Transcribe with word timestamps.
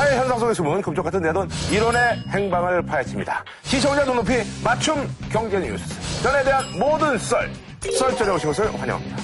사회 0.00 0.16
현상 0.16 0.38
속에 0.38 0.54
숨은 0.54 0.80
금쪽 0.80 1.02
같은 1.02 1.20
내돈 1.20 1.46
이론의 1.70 2.00
행방을 2.30 2.80
파헤칩니다. 2.86 3.44
시청자 3.60 4.02
눈높이 4.02 4.42
맞춤 4.64 5.06
경제 5.30 5.60
뉴스. 5.60 6.22
전에 6.22 6.42
대한 6.42 6.64
모든 6.78 7.18
썰. 7.18 7.50
썰전에 7.82 8.30
오신 8.30 8.48
것을 8.48 8.80
환영합니다. 8.80 9.16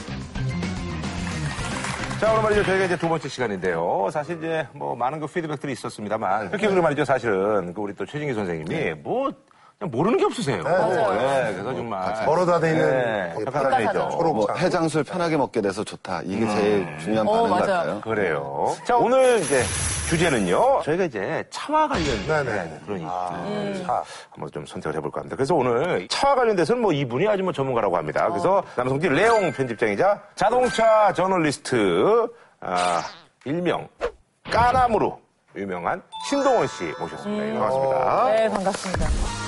자, 2.21 2.31
오늘 2.31 2.43
말이죠. 2.43 2.65
저희가 2.65 2.85
이제 2.85 2.97
두 2.99 3.09
번째 3.09 3.27
시간인데요. 3.27 4.09
사실 4.12 4.37
이제 4.37 4.67
뭐 4.75 4.95
많은 4.95 5.19
그 5.19 5.27
피드백들이 5.27 5.73
있었습니다만, 5.73 6.49
그렇게 6.49 6.69
그리 6.69 6.79
말이죠. 6.83 7.06
사실은 7.06 7.72
그 7.72 7.81
우리 7.81 7.95
또 7.95 8.04
최진기 8.04 8.35
선생님이 8.35 8.97
뭐, 9.03 9.31
그냥 9.79 9.90
모르는 9.90 10.17
게 10.19 10.24
없으세요. 10.24 10.63
네, 10.63 11.53
그래서 11.53 11.74
정말. 11.74 12.24
벌어다 12.24 12.59
돼 12.61 12.71
있는 12.71 12.88
네, 12.88 13.35
그 13.37 13.45
백화사전이죠. 13.45 14.09
초록 14.10 14.35
뭐 14.37 14.47
차. 14.47 14.54
해장술 14.54 15.04
편하게 15.04 15.37
먹게 15.37 15.60
돼서 15.60 15.85
좋다. 15.85 16.23
이게 16.24 16.47
제일 16.47 16.98
중요한 16.98 17.27
반응 17.27 17.51
맞아요. 17.51 17.60
같아요. 17.66 18.01
그래요. 18.01 18.74
자, 18.87 18.97
오늘 18.97 19.38
이제 19.41 19.62
주제는요. 20.09 20.80
저희가 20.83 21.05
이제 21.05 21.45
차와 21.51 21.88
관련된 21.88 22.27
네네. 22.47 22.80
그런 22.86 23.02
아, 23.05 23.28
음. 23.47 23.83
차 23.86 24.02
한번 24.30 24.50
좀 24.50 24.64
선택을 24.64 24.97
해볼까 24.97 25.20
합니다. 25.20 25.36
그래서 25.36 25.55
오늘 25.55 26.08
차와 26.08 26.36
관련돼서는 26.36 26.80
뭐 26.80 26.92
이분이 26.92 27.28
아주 27.28 27.42
뭐 27.42 27.52
전문가라고 27.52 27.98
합니다. 27.98 28.28
그래서 28.30 28.62
남성지 28.77 29.11
레옹 29.11 29.52
편집장이자 29.52 30.22
자동차 30.36 31.12
저널리스트 31.12 32.28
아, 32.61 33.02
일명 33.45 33.86
까남으로 34.50 35.20
유명한 35.55 36.00
신동원 36.30 36.66
씨 36.66 36.84
모셨습니다. 36.98 37.45
예, 37.47 37.52
반갑습니다. 37.52 38.24
네, 38.30 38.48
반갑습니다. 38.48 39.45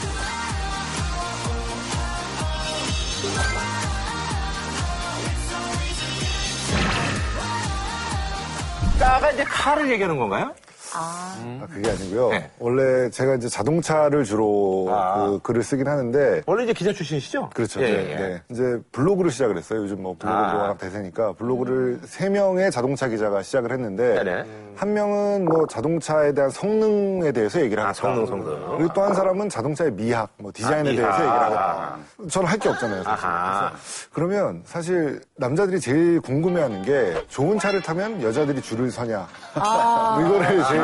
까가 8.99 9.31
이제 9.31 9.45
카를 9.45 9.91
얘기하는 9.91 10.19
건가요? 10.19 10.55
아, 10.95 11.67
그게 11.73 11.91
아니고요. 11.91 12.31
네. 12.31 12.51
원래 12.59 13.11
제가 13.11 13.35
이제 13.37 13.49
자동차를 13.49 14.25
주로 14.25 14.87
아. 14.91 15.27
그 15.27 15.41
글을 15.43 15.63
쓰긴 15.63 15.87
하는데 15.89 16.43
원래 16.47 16.65
이제 16.65 16.73
기자 16.73 16.93
출신이시죠? 16.93 17.51
그렇죠. 17.55 17.81
예, 17.83 17.87
네, 17.93 18.11
예. 18.11 18.17
네. 18.17 18.43
이제 18.51 18.79
블로그를 18.93 19.31
시작을 19.31 19.57
했어요. 19.57 19.81
요즘 19.81 20.03
뭐 20.03 20.17
블로그도 20.19 20.43
아. 20.45 20.55
워낙 20.63 20.79
대세니까 20.79 21.33
블로그를 21.35 22.01
세 22.05 22.29
명의 22.29 22.71
자동차 22.71 23.09
기자가 23.09 23.43
시작을 23.43 23.73
했는데 23.73 24.23
네네. 24.23 24.45
한 24.77 24.93
명은 24.95 25.45
뭐 25.45 25.67
자동차에 25.67 26.33
대한 26.33 26.51
성능에 26.51 27.33
대해서 27.33 27.61
얘기를 27.61 27.83
아, 27.83 27.89
하겠다. 27.89 28.03
성능, 28.03 28.27
성능. 28.27 28.77
그리고 28.79 28.93
또 28.93 29.03
한 29.03 29.15
사람은 29.15 29.49
자동차의 29.49 29.93
미학, 29.93 30.29
뭐 30.39 30.51
디자인에 30.55 30.91
아, 30.91 30.93
미학. 30.93 30.97
대해서 30.97 31.19
얘기를 31.23 31.41
하겠다. 31.43 31.97
저는 32.31 32.49
할 32.49 32.59
게 32.59 32.69
없잖아요. 32.69 33.03
사실. 33.05 33.27
아하. 33.27 33.71
그래서 33.71 34.09
그러면 34.13 34.63
사실 34.65 35.21
남자들이 35.37 35.79
제일 35.81 36.21
궁금해하는 36.21 36.83
게 36.83 37.25
좋은 37.29 37.59
차를 37.59 37.81
타면 37.83 38.21
여자들이 38.23 38.61
줄을 38.61 38.91
서냐. 38.91 39.27
뭐 39.55 40.21
이거를 40.27 40.65
제일 40.65 40.78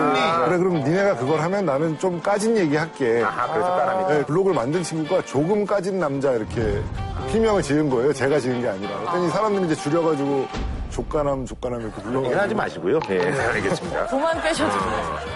그래 0.46 0.58
그럼 0.58 0.74
니네가 0.84 1.16
그걸 1.16 1.40
하면 1.40 1.64
나는 1.66 1.98
좀 1.98 2.20
까진 2.20 2.56
얘기 2.56 2.76
할게. 2.76 3.22
아하, 3.24 3.52
그래서 3.52 3.68
까람이다. 3.68 4.08
네, 4.14 4.24
블로그를 4.26 4.54
만든 4.54 4.82
친구가 4.82 5.22
조금 5.24 5.64
까진 5.66 5.98
남자 5.98 6.32
이렇게 6.32 6.80
필명을 7.30 7.62
지은 7.62 7.90
거예요. 7.90 8.12
제가 8.12 8.38
지은 8.38 8.60
게 8.60 8.68
아니라. 8.68 8.98
그랬더니 8.98 9.30
사람들이 9.30 9.66
이제 9.66 9.74
줄여가지고 9.74 10.46
조까남 10.94 11.44
조까남 11.44 11.80
이렇게 11.80 11.96
얘기는 11.98 12.12
불러가지고 12.12 12.40
하지 12.40 12.54
마시고요. 12.54 13.00
예, 13.10 13.20
알겠습니다. 13.20 14.06
그만 14.06 14.40
빼셔도 14.40 14.72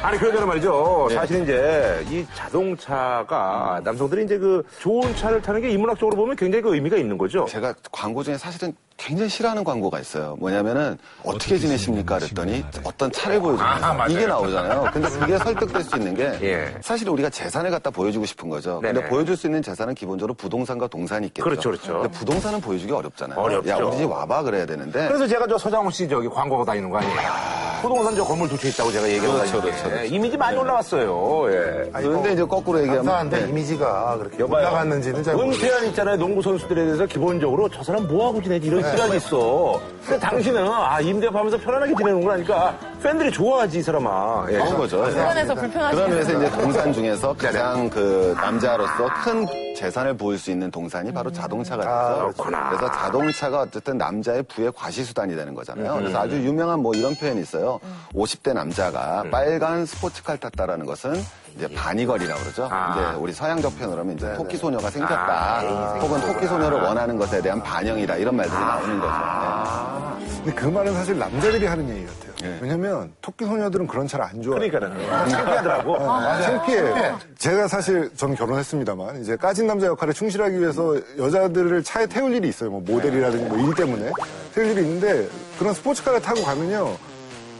아니 0.03 0.17
그러잖아 0.19 0.47
말이죠. 0.47 1.09
사실 1.13 1.43
이제 1.43 2.07
이 2.09 2.25
자동차가 2.35 3.81
남성들이 3.83 4.25
이제 4.25 4.39
그 4.39 4.63
좋은 4.81 5.15
차를 5.17 5.43
타는 5.43 5.61
게 5.61 5.71
인문학적으로 5.71 6.17
보면 6.17 6.37
굉장히 6.37 6.63
그 6.63 6.75
의미가 6.75 6.97
있는 6.97 7.19
거죠. 7.19 7.45
제가 7.47 7.75
광고 7.91 8.23
중에 8.23 8.39
사실은 8.39 8.73
굉장히 8.99 9.31
싫어하는 9.31 9.63
광고가 9.63 10.01
있어요. 10.01 10.37
뭐냐면은 10.41 10.99
어떻게 11.25 11.57
지내십니까? 11.57 12.19
그랬더니 12.19 12.65
어떤 12.83 13.11
차를 13.13 13.41
보여주는 13.41 13.65
아. 13.65 14.07
이게 14.09 14.27
나오잖아요. 14.27 14.91
근데 14.93 15.09
그게 15.09 15.39
설득될 15.39 15.83
수 15.85 15.97
있는 15.97 16.15
게 16.15 16.39
예. 16.43 16.75
사실 16.83 17.09
우리가 17.09 17.31
재산을 17.31 17.71
갖다 17.71 17.91
보여주고 17.91 18.27
싶은 18.27 18.49
거죠. 18.49 18.81
근데 18.81 18.95
네네. 18.99 19.09
보여줄 19.09 19.37
수 19.37 19.47
있는 19.47 19.63
재산은 19.63 19.95
기본적으로 19.95 20.35
부동산과 20.35 20.89
동산이 20.89 21.29
있겠죠. 21.29 21.45
그렇죠, 21.45 21.71
그렇죠. 21.71 21.93
근데 22.01 22.11
부동산은 22.11 22.61
보여주기 22.61 22.93
어렵잖아요. 22.93 23.39
어렵죠. 23.39 23.71
야 23.71 23.77
우리 23.77 23.97
집 23.99 24.11
와봐 24.11 24.43
그래야 24.43 24.67
되는데 24.67 25.07
그래서 25.07 25.29
제가 25.29 25.47
저 25.49 25.57
서장훈 25.59 25.91
씨 25.91 26.09
저기 26.09 26.29
광고하고 26.29 26.65
다니는 26.65 26.91
거 26.91 26.99
아니에요? 26.99 27.59
부동산 27.81 28.15
저 28.17 28.25
건물 28.25 28.49
두 28.49 28.57
채 28.59 28.69
있다고 28.71 28.91
제가 28.91 29.09
얘기하고 29.09 29.35
그렇죠, 29.39 29.61
그렇죠, 29.63 29.85
그렇죠. 29.89 30.05
이미지 30.13 30.37
많이 30.37 30.57
올라왔어요. 30.59 31.45
예. 31.53 31.91
그런데 31.93 32.33
이제 32.33 32.45
거꾸로 32.45 32.81
얘기하면 32.81 33.05
감사한데 33.05 33.41
네. 33.45 33.49
이미지가 33.51 34.19
그렇게 34.19 34.41
여봐요. 34.41 34.63
올라갔는지는 34.67 35.23
잘 35.23 35.37
모르겠어요. 35.37 35.63
은퇴한 35.65 35.87
있잖아요. 35.91 36.17
농구 36.17 36.43
선수들에 36.43 36.85
대해서 36.87 37.07
기본적으로 37.07 37.69
저 37.69 37.85
사람 37.85 38.09
뭐하고 38.09 38.43
지내지 38.43 38.67
이런 38.67 38.83
시각이 38.83 39.17
있어. 39.19 39.81
근데 40.05 40.19
당신은 40.19 40.67
아 40.69 41.01
임대하면서 41.01 41.57
편안하게 41.59 41.95
지내는 41.97 42.21
거라니까 42.25 42.77
팬들이 43.03 43.31
좋아하지 43.31 43.79
이 43.79 43.83
사람아. 43.83 44.47
예. 44.49 44.53
그런 44.55 44.77
거죠. 44.77 45.03
불편해서 45.03 45.55
그런 45.55 45.71
불편하시죠. 45.71 46.09
면에서 46.09 46.33
이제 46.33 46.51
동산 46.51 46.93
중에서 46.93 47.33
가장 47.35 47.89
그 47.91 48.35
남자로서 48.41 49.09
큰 49.23 49.47
재산을 49.77 50.17
보일 50.17 50.39
수 50.39 50.51
있는 50.51 50.71
동산이 50.71 51.13
바로 51.13 51.31
자동차가 51.31 51.83
되죠. 51.83 52.33
그렇구나. 52.33 52.71
그래서 52.71 52.91
자동차가 52.93 53.61
어쨌든 53.61 53.97
남자의 53.99 54.43
부의 54.43 54.73
과시수단이 54.75 55.37
되는 55.37 55.55
거잖아요. 55.55 55.95
그래서 55.95 56.19
아주 56.19 56.37
유명한 56.43 56.81
뭐 56.81 56.93
이런 56.95 57.15
표현이 57.15 57.41
있어요. 57.41 57.79
50대 58.15 58.53
남자가 58.53 59.25
빨간 59.31 59.87
스포츠카를 59.87 60.41
탔다라는 60.41 60.85
것은 60.85 61.15
이제 61.57 61.69
반이걸이라고 61.73 62.41
그러죠. 62.41 62.69
아. 62.71 62.95
이제 62.97 63.19
우리 63.21 63.33
서양적 63.33 63.79
표현으로 63.79 64.01
하면 64.01 64.17
이제 64.17 64.33
토끼 64.35 64.57
소녀가 64.57 64.91
생겼다. 64.91 65.61
혹은 66.01 66.21
토끼 66.21 66.47
소녀를 66.47 66.81
원하는 66.81 67.17
것에 67.17 67.41
대한 67.41 67.63
반영이다. 67.63 68.17
이런 68.17 68.37
말들이 68.37 68.59
나오는 68.59 68.99
거죠. 68.99 69.13
네. 69.13 70.08
근데 70.49 70.55
그 70.55 70.67
말은 70.67 70.95
사실 70.95 71.19
남자들이 71.19 71.67
하는 71.67 71.89
얘기 71.91 72.07
같아요. 72.07 72.33
예. 72.45 72.59
왜냐면 72.63 73.13
토끼 73.21 73.45
소녀들은 73.45 73.87
그런 73.87 74.07
차를 74.07 74.25
안 74.25 74.41
좋아해요. 74.41 74.71
그러니까는 74.71 75.29
창피하더라고. 75.29 75.97
아, 76.11 76.41
창피해요. 76.41 77.19
제가 77.37 77.69
사실 77.69 78.11
전 78.17 78.35
결혼했습니다만 78.35 79.21
이제 79.21 79.37
까진 79.37 79.67
남자 79.67 79.87
역할에 79.87 80.13
충실하기 80.13 80.59
위해서 80.59 80.97
여자들을 81.19 81.83
차에 81.83 82.07
태울 82.07 82.35
일이 82.35 82.49
있어요. 82.49 82.71
뭐 82.71 82.81
모델이라든지 82.81 83.45
뭐 83.45 83.59
일 83.59 83.75
때문에 83.75 84.11
태울 84.55 84.69
일이 84.69 84.83
있는데 84.83 85.29
그런 85.59 85.75
스포츠카를 85.75 86.23
타고 86.23 86.43
가면요. 86.43 86.97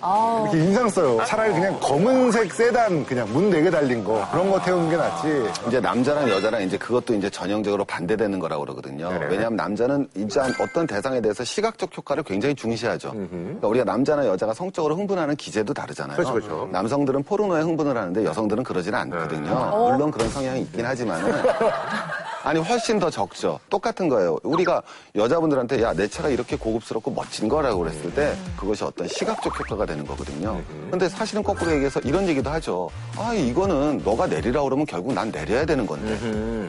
아, 0.01 0.49
이렇게 0.51 0.65
인상 0.65 0.89
써요. 0.89 1.19
차라리 1.27 1.53
그냥 1.53 1.79
검은색 1.81 2.53
세단 2.53 3.05
그냥 3.07 3.29
문 3.33 3.49
네 3.51 3.63
개 3.63 3.71
달린 3.71 4.05
거 4.05 4.27
그런 4.31 4.51
거 4.51 4.61
태우는 4.61 4.91
게 4.91 4.97
낫지. 4.97 5.45
이제 5.69 5.81
남자랑 5.81 6.29
여자랑 6.29 6.63
이제 6.63 6.77
그것도 6.79 7.15
이제 7.15 7.29
전형적으로 7.31 7.85
반대되는 7.85 8.39
거라고 8.39 8.65
그러거든요. 8.65 9.09
왜냐하면 9.29 9.57
남자는 9.57 10.09
이제 10.17 10.41
어떤 10.61 10.87
대상에 10.87 11.21
대해서 11.21 11.43
시각적 11.45 11.97
효과를 11.97 12.23
굉장히 12.23 12.55
중시하죠. 12.55 13.11
그러니까 13.13 13.67
우리가 13.69 13.85
남자나 13.85 14.27
여자가 14.27 14.55
성적으로 14.55 14.97
흥분하는 14.97 15.35
기제도 15.37 15.73
다르잖아요. 15.75 16.17
그렇죠, 16.17 16.33
그렇죠. 16.35 16.69
남성들은 16.73 17.23
포르노에 17.25 17.63
흥분을 17.63 17.97
하는데 17.97 18.25
여성들은 18.25 18.65
그러지는 18.65 18.99
않거든요. 19.01 19.89
물론 19.93 20.11
그런 20.11 20.29
성향이 20.31 20.61
있긴 20.63 20.85
하지만은 20.87 21.33
아니 22.45 22.61
훨씬 22.61 22.99
더 22.99 23.11
적죠. 23.11 23.59
똑같은 23.69 24.09
거예요. 24.09 24.39
우리가 24.43 24.83
여자분들한테 25.15 25.83
야 25.83 25.93
내 25.99 26.07
차가 26.07 26.29
이렇게 26.29 26.55
고급스럽고 26.55 27.11
멋진 27.11 27.49
거라고 27.49 27.81
그랬을 27.81 28.15
때 28.15 28.37
그것이 28.57 28.85
어떤 28.85 29.09
시각적 29.09 29.59
효과가 29.59 29.85
되는 29.85 30.07
거거든요. 30.07 30.63
근데 30.91 31.09
사실은 31.09 31.43
거꾸로 31.43 31.73
얘기해서 31.73 31.99
이런 32.01 32.29
얘기도 32.29 32.49
하죠. 32.51 32.89
아 33.17 33.33
이거는 33.35 34.03
너가 34.05 34.29
내리라 34.29 34.63
그러면 34.63 34.87
결국 34.87 35.13
난 35.13 35.33
내려야 35.33 35.65
되는 35.65 35.85
건데 35.87 36.17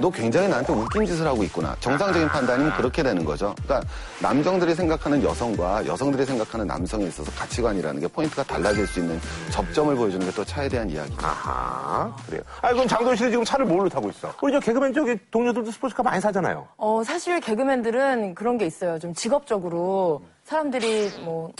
너 0.01 0.09
굉장히 0.09 0.47
나한테 0.47 0.73
웃긴 0.73 1.05
짓을 1.05 1.27
하고 1.27 1.43
있구나. 1.43 1.75
정상적인 1.79 2.27
판단이면 2.29 2.75
그렇게 2.77 3.03
되는 3.03 3.23
거죠. 3.23 3.53
그러니까 3.63 3.87
남성들이 4.19 4.73
생각하는 4.73 5.21
여성과 5.21 5.85
여성들이 5.85 6.25
생각하는 6.25 6.65
남성에 6.65 7.05
있어서 7.05 7.29
가치관이라는 7.33 8.01
게 8.01 8.07
포인트가 8.07 8.41
달라질 8.43 8.87
수 8.87 8.99
있는 8.99 9.19
접점을 9.51 9.95
보여주는 9.95 10.25
게 10.25 10.29
또 10.39 10.45
차에 10.45 10.69
대한 10.69 10.89
이야기죠. 10.89 11.17
아하, 11.21 12.15
그래요. 12.25 12.41
아니, 12.61 12.73
그럼 12.73 12.87
장도현 12.87 13.15
씨는 13.17 13.31
지금 13.31 13.43
차를 13.43 13.65
뭘로 13.65 13.89
타고 13.89 14.09
있어? 14.09 14.31
우리 14.41 14.53
저 14.53 14.59
개그맨 14.61 14.93
저기 14.93 15.17
동료들 15.31 15.58
도 15.63 15.71
스포츠카 15.71 16.03
많이 16.03 16.21
사잖아요. 16.21 16.67
어, 16.77 17.03
사실 17.03 17.39
개그맨들은 17.39 18.35
그런 18.35 18.57
게 18.57 18.65
있어요. 18.65 18.99
좀 18.99 19.13
직업적으로 19.13 20.21
사람들이 20.43 21.09
뭐 21.23 21.51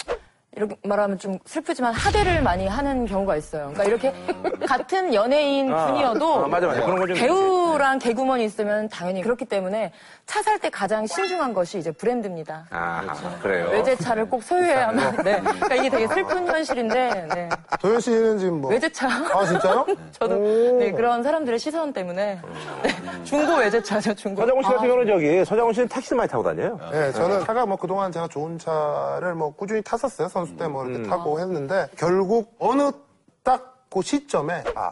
이렇게 0.59 0.75
말하면 0.83 1.17
좀 1.17 1.39
슬프지만 1.45 1.93
하대를 1.93 2.43
많이 2.43 2.67
하는 2.67 3.05
경우가 3.05 3.37
있어요. 3.37 3.71
그러니까 3.73 3.83
이렇게 3.85 4.13
같은 4.67 5.13
연예인 5.13 5.73
아, 5.73 5.88
분이어도 5.88 6.44
아, 6.44 6.47
맞아, 6.50 6.67
맞아. 6.67 6.81
그런 6.81 7.00
거좀 7.00 7.15
배우랑 7.15 8.00
개구먼이 8.00 8.44
있으면 8.44 8.89
당연히 8.89 9.21
그렇기 9.21 9.45
때문에 9.45 9.94
차 10.25 10.41
살 10.44 10.59
때 10.59 10.69
가장 10.69 11.06
신중한 11.07 11.53
것이 11.53 11.77
이제 11.79 11.91
브랜드입니다. 11.91 12.65
아, 12.71 13.01
그래요. 13.41 13.69
외제차를 13.69 14.29
꼭 14.29 14.44
소유해야만. 14.44 15.15
네. 15.23 15.39
그러니까 15.41 15.75
이게 15.75 15.89
되게 15.89 16.07
슬픈 16.07 16.45
현실인데. 16.47 17.27
네. 17.33 17.50
도현 17.79 18.00
씨는 18.01 18.38
지금 18.39 18.62
뭐 18.62 18.71
외제차. 18.71 19.07
아 19.07 19.45
진짜요? 19.45 19.85
저도 20.19 20.35
네, 20.79 20.91
그런 20.91 21.23
사람들의 21.23 21.57
시선 21.59 21.94
때문에 21.94 22.41
네, 22.83 22.91
중고 23.23 23.55
외제차죠 23.57 24.13
중고. 24.15 24.41
서장훈 24.41 24.63
씨 24.63 24.69
같은 24.69 24.88
경우는 24.88 25.07
저기, 25.07 25.45
서장훈 25.45 25.73
씨는 25.73 25.88
택시를 25.88 26.17
많이 26.17 26.29
타고 26.29 26.44
다녀요. 26.44 26.77
네, 26.91 27.12
저는 27.13 27.45
차가 27.45 27.65
뭐 27.65 27.77
그동안 27.77 28.12
제가 28.12 28.27
좋은 28.27 28.57
차를 28.59 29.35
뭐 29.35 29.51
꾸준히 29.55 29.81
탔었어요. 29.81 30.27
선수 30.27 30.49
때 30.57 30.68
뭐 30.68 30.86
이렇게 30.86 31.07
타고 31.07 31.40
했는데 31.40 31.88
결국 31.98 32.56
어느 32.60 32.92
딱 33.44 33.78
그 33.92 34.04
시점에 34.04 34.63
아 34.75 34.92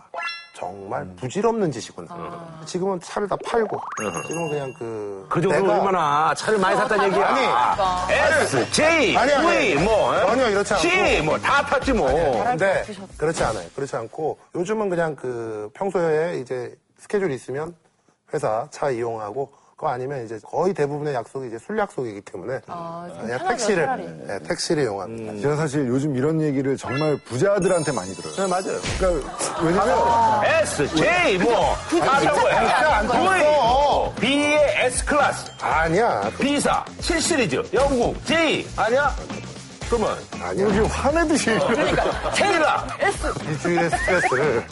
정말 0.55 1.05
부질없는 1.17 1.71
짓이거든요. 1.71 2.41
지금은 2.65 2.99
차를 2.99 3.27
다 3.27 3.37
팔고 3.45 3.79
지금은 4.27 4.49
그냥 4.49 4.73
그 4.73 5.27
그 5.29 5.39
정도로 5.39 5.71
얼마나 5.73 6.33
차를 6.33 6.57
많이 6.57 6.75
샀다는 6.77 7.05
얘기야. 7.05 7.27
아니, 7.27 8.13
S, 8.41 8.71
J, 8.71 9.15
아니, 9.15 9.31
아니, 9.33 9.75
V, 9.75 9.83
뭐. 9.85 10.15
에? 10.15 10.21
전혀 10.25 10.49
이렇지 10.49 10.73
않고. 10.73 10.81
C, 10.87 11.21
뭐, 11.21 11.37
다 11.37 11.63
탔지 11.63 11.93
뭐. 11.93 12.07
근데 12.43 12.83
그렇지 13.17 13.43
않아요. 13.43 13.69
그렇지 13.75 13.95
않고 13.95 14.39
요즘은 14.55 14.89
그냥 14.89 15.15
그 15.15 15.69
평소에 15.75 16.39
이제 16.39 16.75
스케줄 16.97 17.29
있으면 17.31 17.75
회사 18.33 18.67
차 18.71 18.89
이용하고 18.89 19.51
그 19.51 19.57
거 19.77 19.87
아니면 19.89 20.25
이제 20.25 20.39
거의 20.43 20.73
대부분의 20.73 21.13
약속이 21.13 21.47
이제 21.49 21.59
술 21.59 21.77
약속이기 21.77 22.21
때문에 22.21 22.61
아, 22.65 23.05
좀 23.09 23.21
그냥 23.21 23.37
편하죠, 23.37 23.57
택시를 23.57 23.85
차라리. 23.85 24.07
네, 24.25 24.39
택시를 24.39 24.83
이용합니다. 24.83 25.39
제가 25.39 25.55
사실 25.55 25.87
요즘 25.87 26.15
이런 26.15 26.41
얘기를 26.41 26.75
정말 26.75 27.15
부자들한테 27.25 27.91
많이 27.91 28.11
들어요. 28.15 28.33
네, 28.35 28.47
맞아요. 28.47 28.79
그러니까 28.97 29.61
왜냐면 29.61 30.45
S, 30.63 30.87
J, 30.95 31.37
뭐. 31.37 31.75
다산 32.03 33.07
거야. 33.07 34.13
V, 34.15 34.21
B의 34.21 34.59
S 34.85 35.05
클래스. 35.05 35.51
아니야. 35.61 36.31
B사, 36.39 36.83
7 36.99 37.21
시리즈, 37.21 37.61
영국, 37.71 38.25
J. 38.25 38.65
아니야? 38.75 39.15
그러면. 39.89 40.17
여기 40.59 40.79
화내듯이 40.79 41.45
K라. 42.35 42.87
일주일의 43.49 43.89
스트레스를 43.89 44.63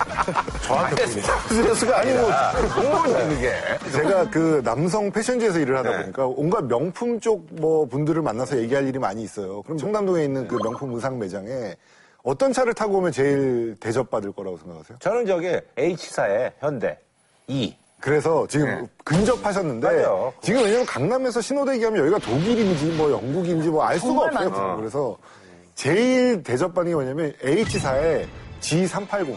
저한테 0.64 1.04
봅니다. 1.06 1.40
스트레스가 1.48 2.00
아니고. 2.00 2.22
뭐야, 2.22 3.28
그게. 3.30 3.54
제가 3.92 4.30
그 4.30 4.62
남성 4.64 5.12
패션지에서 5.12 5.60
일을 5.60 5.78
하다 5.78 5.90
네. 5.90 6.02
보니까 6.04 6.26
온갖 6.28 6.66
명품 6.66 7.20
쪽 7.20 7.46
뭐 7.52 7.86
분들을 7.86 8.22
만나서 8.22 8.58
얘기할 8.58 8.88
일이 8.88 9.00
많이 9.00 9.24
있어요. 9.24 9.62
그럼 9.62 9.78
청담동에 9.78 10.24
있는 10.24 10.48
그 10.48 10.58
명품 10.62 10.94
의상 10.94 11.18
매장에 11.20 11.76
어떤 12.24 12.52
차를 12.52 12.74
타고 12.74 12.98
오면 12.98 13.12
제일 13.12 13.76
대접받을 13.80 14.32
거라고 14.34 14.58
생각하세요? 14.58 14.98
저는 15.00 15.26
저기 15.26 15.58
H사의 15.78 16.54
현대, 16.60 16.98
E. 17.48 17.76
그래서 18.00 18.46
지금 18.48 18.88
근접하셨는데 19.04 19.90
네. 19.90 19.96
맞아요. 20.04 20.34
지금 20.42 20.64
왜냐면 20.64 20.86
강남에서 20.86 21.42
신호대 21.42 21.74
얘기하면 21.76 22.02
여기가 22.02 22.20
독일인지 22.20 22.86
뭐 22.98 23.12
영국인지 23.12 23.70
뭐 23.70 23.84
알 23.84 24.00
수가 24.00 24.24
없어요. 24.26 24.50
많죠. 24.50 24.78
그래서 24.78 25.18
제일 25.74 26.44
대접받는 26.44 26.92
게 26.92 26.96
뭐냐면 26.96 27.34
H사의 27.44 28.28
G380. 28.62 29.36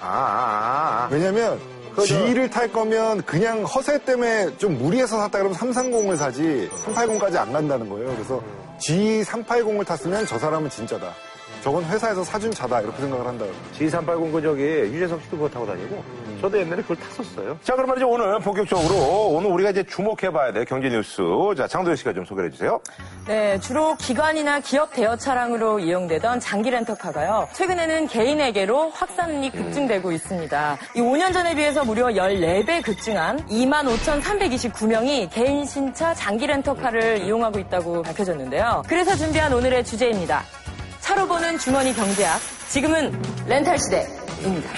아, 0.00 0.06
아, 0.06 0.08
아. 0.08 1.04
아. 1.04 1.08
왜냐면 1.10 1.58
G를 2.04 2.50
탈 2.50 2.70
거면 2.72 3.22
그냥 3.22 3.64
허세 3.64 4.04
때문에 4.04 4.56
좀 4.58 4.76
무리해서 4.78 5.16
샀다 5.18 5.38
그러면 5.38 5.56
330을 5.58 6.16
사지 6.16 6.70
380까지 6.84 7.36
안 7.36 7.52
간다는 7.52 7.88
거예요. 7.88 8.08
그래서 8.14 8.42
G380을 8.80 9.86
탔으면 9.86 10.26
저 10.26 10.38
사람은 10.38 10.68
진짜다. 10.70 11.12
저건 11.66 11.84
회사에서 11.86 12.22
사준 12.22 12.52
차다 12.52 12.80
이렇게 12.80 12.96
생각을 12.98 13.26
한다. 13.26 13.44
G380 13.76 14.30
그 14.32 14.40
저기 14.40 14.62
유재석 14.62 15.20
씨도 15.22 15.36
그거 15.36 15.48
타고 15.48 15.66
다니고 15.66 16.00
저도 16.40 16.60
옛날에 16.60 16.80
그걸 16.80 16.96
탔었어요. 16.96 17.58
자 17.60 17.74
그럼 17.74 17.88
말이죠 17.88 18.08
오늘 18.08 18.38
본격적으로 18.38 19.30
오늘 19.34 19.50
우리가 19.50 19.70
이제 19.70 19.82
주목해봐야 19.82 20.52
될 20.52 20.64
경제 20.64 20.88
뉴스 20.88 21.24
자 21.56 21.66
장도현 21.66 21.96
씨가 21.96 22.12
좀 22.12 22.24
소개해 22.24 22.50
주세요. 22.50 22.80
네, 23.26 23.58
주로 23.58 23.96
기관이나 23.96 24.60
기업 24.60 24.92
대여 24.92 25.16
차량으로 25.16 25.80
이용되던 25.80 26.38
장기 26.38 26.70
렌터카가요. 26.70 27.48
최근에는 27.52 28.06
개인에게로 28.06 28.90
확산이 28.90 29.50
급증되고 29.50 30.12
있습니다. 30.12 30.78
이 30.94 31.00
5년 31.00 31.32
전에 31.32 31.56
비해서 31.56 31.84
무려 31.84 32.06
14배 32.06 32.84
급증한 32.84 33.44
25,329명이 33.48 35.30
개인 35.32 35.64
신차 35.64 36.14
장기 36.14 36.46
렌터카를 36.46 37.22
이용하고 37.22 37.58
있다고 37.58 38.02
밝혀졌는데요. 38.02 38.84
그래서 38.86 39.16
준비한 39.16 39.52
오늘의 39.52 39.84
주제입니다. 39.84 40.44
차로 41.16 41.26
보는 41.26 41.56
주머니 41.56 41.94
경제학. 41.94 42.38
지금은 42.68 43.10
렌탈 43.48 43.78
시대입니다. 43.78 44.70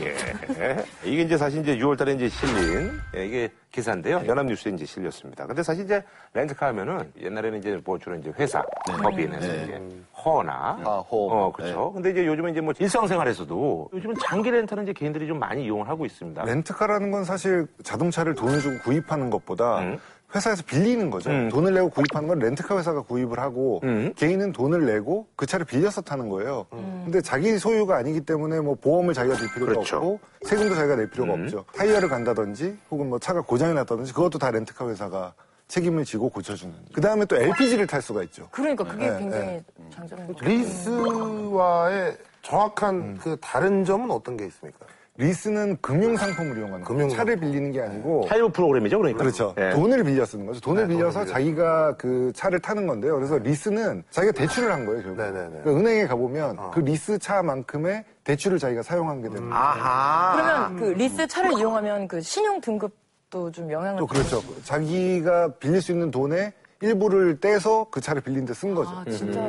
예. 0.00 0.84
이게 1.02 1.22
이제 1.22 1.36
사실 1.36 1.60
이제 1.62 1.76
6월달에 1.76 2.14
이제 2.14 2.28
실린 2.28 3.00
예, 3.16 3.26
이게 3.26 3.48
기사인데요. 3.72 4.22
연합뉴스에 4.24 4.70
이제 4.70 4.84
실렸습니다. 4.84 5.46
근데 5.46 5.64
사실 5.64 5.84
이제 5.84 6.00
렌트카 6.32 6.68
하면은 6.68 7.12
옛날에는 7.20 7.58
이제 7.58 7.76
뭐 7.84 7.98
주로 7.98 8.14
이제 8.14 8.32
회사 8.38 8.62
법인에서 9.02 9.46
이제 9.46 9.82
허나 10.24 10.78
아, 10.84 11.04
호. 11.08 11.30
어 11.30 11.52
그렇죠. 11.52 11.92
근데 11.92 12.10
이제 12.10 12.26
요즘은 12.26 12.52
이제 12.52 12.60
뭐 12.60 12.72
일상생활에서도 12.78 13.90
요즘은 13.92 14.16
장기 14.22 14.50
렌터는 14.50 14.84
이제 14.84 14.92
개인들이 14.92 15.26
좀 15.26 15.38
많이 15.38 15.64
이용을 15.64 15.88
하고 15.88 16.04
있습니다. 16.04 16.44
렌트카라는 16.44 17.10
건 17.10 17.24
사실 17.24 17.66
자동차를 17.82 18.34
돈을 18.34 18.60
주고 18.60 18.78
구입하는 18.82 19.30
것보다 19.30 19.80
음. 19.80 19.98
회사에서 20.34 20.62
빌리는 20.66 21.08
거죠. 21.10 21.30
음. 21.30 21.48
돈을 21.48 21.72
내고 21.72 21.88
구입하는 21.88 22.28
건 22.28 22.38
렌트카 22.38 22.76
회사가 22.76 23.00
구입을 23.02 23.38
하고 23.38 23.80
음. 23.84 24.12
개인은 24.14 24.52
돈을 24.52 24.84
내고 24.84 25.26
그 25.36 25.46
차를 25.46 25.64
빌려서 25.64 26.02
타는 26.02 26.28
거예요. 26.28 26.66
근데 26.70 27.22
자기 27.22 27.56
소유가 27.58 27.96
아니기 27.96 28.20
때문에 28.20 28.60
뭐 28.60 28.74
보험을 28.74 29.14
자기가 29.14 29.36
낼 29.38 29.48
필요가 29.54 29.72
그렇죠. 29.72 29.96
없고 29.96 30.20
세금도 30.42 30.74
자기가 30.74 30.96
낼 30.96 31.10
필요가 31.10 31.34
음. 31.34 31.44
없죠. 31.44 31.64
타이어를 31.74 32.08
간다든지 32.10 32.76
혹은 32.90 33.08
뭐 33.08 33.18
차가 33.18 33.40
고장이 33.40 33.72
났다든지 33.72 34.12
그것도 34.12 34.38
다 34.38 34.50
렌트카 34.50 34.86
회사가 34.88 35.32
책임을 35.68 36.04
지고 36.04 36.28
고쳐주는. 36.30 36.74
그 36.92 37.00
다음에 37.00 37.24
또 37.26 37.36
LPG를 37.36 37.86
탈 37.86 38.00
수가 38.02 38.22
있죠. 38.24 38.48
그러니까 38.50 38.84
그게 38.84 39.10
네, 39.10 39.18
굉장히 39.18 39.62
장점입니다. 39.90 40.46
리스와의 40.46 42.16
정확한 42.42 43.18
그 43.18 43.36
다른 43.40 43.84
점은 43.84 44.10
어떤 44.10 44.36
게 44.36 44.46
있습니까? 44.46 44.86
리스는 45.20 45.76
금융 45.82 46.16
상품을 46.16 46.56
이용하는 46.56 46.70
거예요. 46.70 46.84
금융상품. 46.84 47.16
차를 47.16 47.40
빌리는 47.40 47.72
게 47.72 47.80
아니고 47.82 48.26
타이브 48.28 48.50
프로그램이죠, 48.50 48.98
그러니까. 48.98 49.18
그렇죠. 49.18 49.52
예. 49.58 49.70
돈을 49.70 50.04
빌려 50.04 50.24
쓰는 50.24 50.46
거죠. 50.46 50.60
돈을 50.60 50.86
네, 50.86 50.94
빌려서 50.94 51.18
돈을 51.20 51.32
자기가 51.32 51.96
그 51.96 52.32
차를 52.36 52.60
타는 52.60 52.86
건데요. 52.86 53.16
그래서 53.16 53.36
리스는 53.36 54.04
자기가 54.10 54.32
대출을 54.32 54.72
한 54.72 54.86
거예요, 54.86 55.02
결국. 55.02 55.16
네네네. 55.20 55.48
그러니까 55.64 55.70
은행에 55.72 56.06
가보면 56.06 56.58
어. 56.60 56.70
그 56.72 56.80
리스 56.80 57.18
차만큼의 57.18 58.04
대출을 58.22 58.60
자기가 58.60 58.82
사용하게 58.84 59.22
되는 59.22 59.36
음. 59.38 59.50
거예요. 59.50 59.54
아하. 59.54 60.36
그러면 60.36 60.76
그 60.76 60.84
리스 60.96 61.26
차를 61.26 61.58
이용하면 61.58 62.06
그 62.06 62.20
신용 62.20 62.60
등급도 62.60 62.94
좀 63.30 63.70
영향을 63.70 63.98
또 63.98 64.06
그렇죠. 64.06 64.42
자기가 64.64 65.54
빌릴 65.58 65.82
수 65.82 65.92
있는 65.92 66.10
돈의 66.10 66.52
일부를 66.80 67.38
떼서 67.40 67.86
그 67.90 68.00
차를 68.00 68.22
빌린 68.22 68.44
데 68.46 68.54
쓴 68.54 68.74
거죠. 68.74 68.90
아, 68.90 69.04
진짜. 69.10 69.40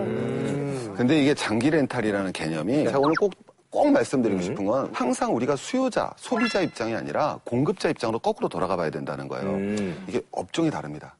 근데 0.95 1.21
이게 1.21 1.33
장기 1.33 1.69
렌탈이라는 1.69 2.31
개념이 2.33 2.85
제가 2.85 2.99
오늘 2.99 3.13
꼭, 3.19 3.31
꼭 3.69 3.91
말씀드리고 3.91 4.39
음. 4.39 4.43
싶은 4.43 4.65
건 4.65 4.89
항상 4.93 5.33
우리가 5.35 5.55
수요자, 5.55 6.11
소비자 6.17 6.59
입장이 6.61 6.93
아니라 6.95 7.39
공급자 7.45 7.89
입장으로 7.89 8.19
거꾸로 8.19 8.49
돌아가 8.49 8.75
봐야 8.75 8.89
된다는 8.89 9.27
거예요. 9.27 9.49
음. 9.51 10.03
이게 10.09 10.21
업종이 10.31 10.69
다릅니다. 10.69 11.15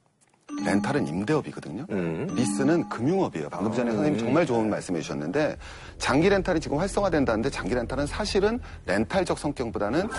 렌탈은 0.65 1.07
임대업이거든요. 1.07 1.85
음. 1.91 2.27
리스는 2.33 2.89
금융업이에요. 2.89 3.47
방금 3.49 3.71
전에 3.71 3.91
선생님이 3.91 4.19
정말 4.19 4.45
좋은 4.45 4.69
말씀해 4.69 4.99
주셨는데 4.99 5.55
장기 5.99 6.27
렌탈이 6.27 6.59
지금 6.59 6.79
활성화된다는데 6.79 7.49
장기 7.51 7.75
렌탈은 7.75 8.07
사실은 8.07 8.59
렌탈적 8.87 9.37
성격보다는 9.39 10.09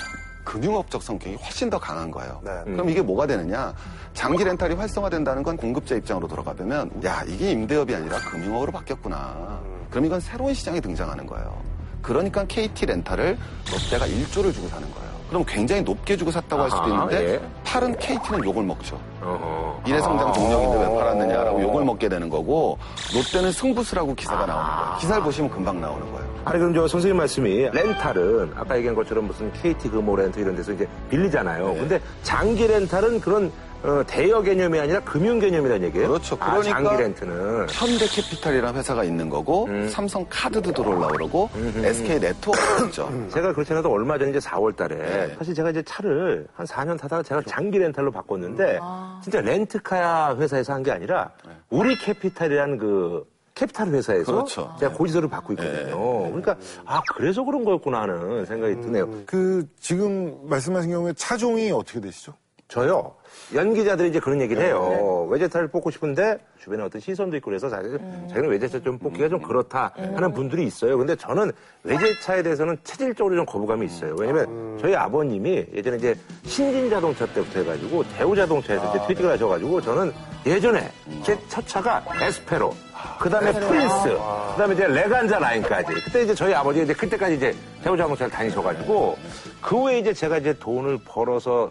금융업적 0.51 1.01
성격이 1.01 1.37
훨씬 1.37 1.71
더 1.71 1.79
강한 1.79 2.11
거예요. 2.11 2.41
네. 2.43 2.51
그럼 2.65 2.91
이게 2.91 3.01
뭐가 3.01 3.25
되느냐? 3.25 3.73
장기 4.15 4.43
렌탈이 4.43 4.75
활성화된다는 4.75 5.45
건 5.45 5.57
공급자 5.57 5.95
입장으로 5.95 6.27
돌아가보면 6.27 7.05
야 7.05 7.23
이게 7.29 7.53
임대업이 7.53 7.95
아니라 7.95 8.19
금융업으로 8.19 8.73
바뀌었구나. 8.73 9.61
그럼 9.91 10.07
이건 10.07 10.19
새로운 10.19 10.53
시장이 10.53 10.81
등장하는 10.81 11.25
거예요. 11.27 11.57
그러니까 12.03 12.45
KT 12.47 12.87
렌탈을 12.87 13.39
롯데가 13.71 14.07
1조를 14.07 14.53
주고 14.53 14.67
사는 14.67 14.91
거예요. 14.93 15.11
그럼 15.29 15.45
굉장히 15.47 15.83
높게 15.83 16.17
주고 16.17 16.33
샀다고 16.33 16.63
할 16.63 16.71
수도 16.71 16.89
있는데 16.89 17.35
예. 17.35 17.41
팔은 17.63 17.97
KT는 17.99 18.45
욕을 18.45 18.65
먹죠. 18.65 19.01
어허. 19.23 19.83
미래성장 19.85 20.33
동력인데 20.33 20.79
왜 20.79 20.99
팔았느냐라고 20.99 21.59
어. 21.59 21.63
욕을 21.63 21.85
먹게 21.85 22.09
되는 22.09 22.29
거고 22.29 22.77
롯데는 23.15 23.53
승부수라고 23.53 24.17
기사가 24.17 24.47
나오는 24.47 24.67
거예요. 24.67 24.97
기사를 24.99 25.23
보시면 25.23 25.51
금방 25.51 25.81
나오는 25.81 26.11
거예요. 26.11 26.40
아니 26.45 26.59
그럼 26.59 26.75
저 26.75 26.89
선생님 26.89 27.17
말씀이 27.19 27.69
렌탈은 27.71 28.53
아까 28.57 28.77
얘기한 28.77 28.95
것처럼 28.97 29.27
무슨 29.27 29.53
KT 29.53 29.91
금호 29.91 30.17
렌트 30.17 30.39
이런 30.41 30.57
데서 30.57 30.73
이제 30.73 30.89
빌리잖아요. 31.11 31.75
근데 31.75 32.01
장기 32.23 32.67
렌탈은 32.67 33.21
그런 33.21 33.53
어, 33.83 34.03
대여 34.07 34.43
개념이 34.43 34.79
아니라 34.79 35.01
금융 35.01 35.39
개념이라는 35.39 35.87
얘기예요. 35.87 36.09
그렇죠. 36.09 36.37
아, 36.39 36.57
그러니까 36.59 36.71
장기 36.91 37.03
렌트는 37.03 37.67
현대캐피탈이라는 37.71 38.79
회사가 38.79 39.05
있는 39.05 39.31
거고 39.31 39.65
음. 39.67 39.89
삼성 39.89 40.25
카드도 40.29 40.71
들어올라 40.73 41.07
그러고 41.09 41.49
SK 41.55 42.19
네트워크도 42.21 42.85
있죠. 42.89 43.11
제가 43.33 43.55
그렇지 43.55 43.73
않아도 43.73 43.91
얼마 43.91 44.19
전에 44.19 44.31
이제 44.33 44.39
4월 44.39 44.77
달에 44.77 44.97
네. 44.97 45.35
사실 45.39 45.55
제가 45.55 45.71
이제 45.71 45.83
차를 45.83 46.47
한 46.55 46.67
4년 46.67 46.99
타다가 47.01 47.23
제가 47.23 47.41
장기 47.47 47.79
렌탈로 47.79 48.11
바꿨는데 48.13 48.79
진짜 49.23 49.41
렌트카 49.41 50.37
회사에서 50.37 50.75
한 50.75 50.83
게 50.83 50.91
아니라 50.91 51.31
우리 51.71 51.97
캐피탈이라는 51.97 52.77
그 52.79 53.25
캐피탈 53.61 53.89
회사에서 53.89 54.33
그렇죠. 54.33 54.75
제가 54.81 54.95
고지서를 54.95 55.29
받고 55.29 55.53
있거든요. 55.53 56.23
그러니까 56.29 56.57
아 56.87 57.03
그래서 57.15 57.45
그런 57.45 57.63
거였구나 57.63 58.03
하는 58.03 58.47
생각이 58.47 58.81
드네요. 58.81 59.11
그 59.27 59.67
지금 59.79 60.35
말씀하신 60.45 60.91
경우에 60.91 61.13
차종이 61.13 61.71
어떻게 61.71 62.01
되시죠? 62.01 62.33
저요. 62.69 63.17
연기자들이 63.53 64.11
이제 64.11 64.21
그런 64.21 64.41
얘기를 64.41 64.63
해요. 64.63 65.27
외제차를 65.29 65.69
뽑고 65.69 65.91
싶은데 65.91 66.39
주변에 66.59 66.85
어떤 66.85 67.01
시선도 67.01 67.37
있고 67.39 67.51
그래서 67.51 67.69
자기, 67.69 67.91
자기는 68.29 68.49
외제차 68.49 68.81
좀 68.81 68.97
뽑기가 68.97 69.29
좀 69.29 69.43
그렇다 69.43 69.93
하는 69.97 70.33
분들이 70.33 70.65
있어요. 70.65 70.97
근데 70.97 71.15
저는 71.17 71.51
외제차에 71.83 72.43
대해서는 72.43 72.79
체질적으로 72.85 73.35
좀 73.35 73.45
거부감이 73.45 73.85
있어요. 73.85 74.15
왜냐면 74.19 74.79
저희 74.81 74.95
아버님이 74.95 75.67
예전에 75.75 75.97
이제 75.97 76.17
신진 76.45 76.89
자동차 76.89 77.27
때부터 77.27 77.59
해가지고 77.59 78.05
대우 78.17 78.35
자동차에서 78.35 78.91
이제 78.95 79.07
퇴직을 79.09 79.33
하셔가지고 79.33 79.81
저는 79.81 80.13
예전에 80.47 80.91
제 81.25 81.39
첫 81.49 81.67
차가 81.67 82.03
에스페로, 82.21 82.75
그 83.19 83.29
다음에 83.29 83.53
프린스, 83.53 84.05
그 84.05 84.55
다음에 84.59 84.75
이제 84.75 84.87
레간자 84.87 85.39
라인까지. 85.39 85.93
그때 86.05 86.23
이제 86.23 86.35
저희 86.35 86.55
아버지가 86.55 86.85
이제 86.85 86.95
그때까지 86.95 87.35
이제 87.37 87.55
대우자동차를 87.83 88.31
다니셔가지고 88.33 89.19
그 89.61 89.77
후에 89.77 89.99
이제 89.99 90.13
제가 90.15 90.39
이제 90.39 90.53
돈을 90.59 90.99
벌어서 91.05 91.71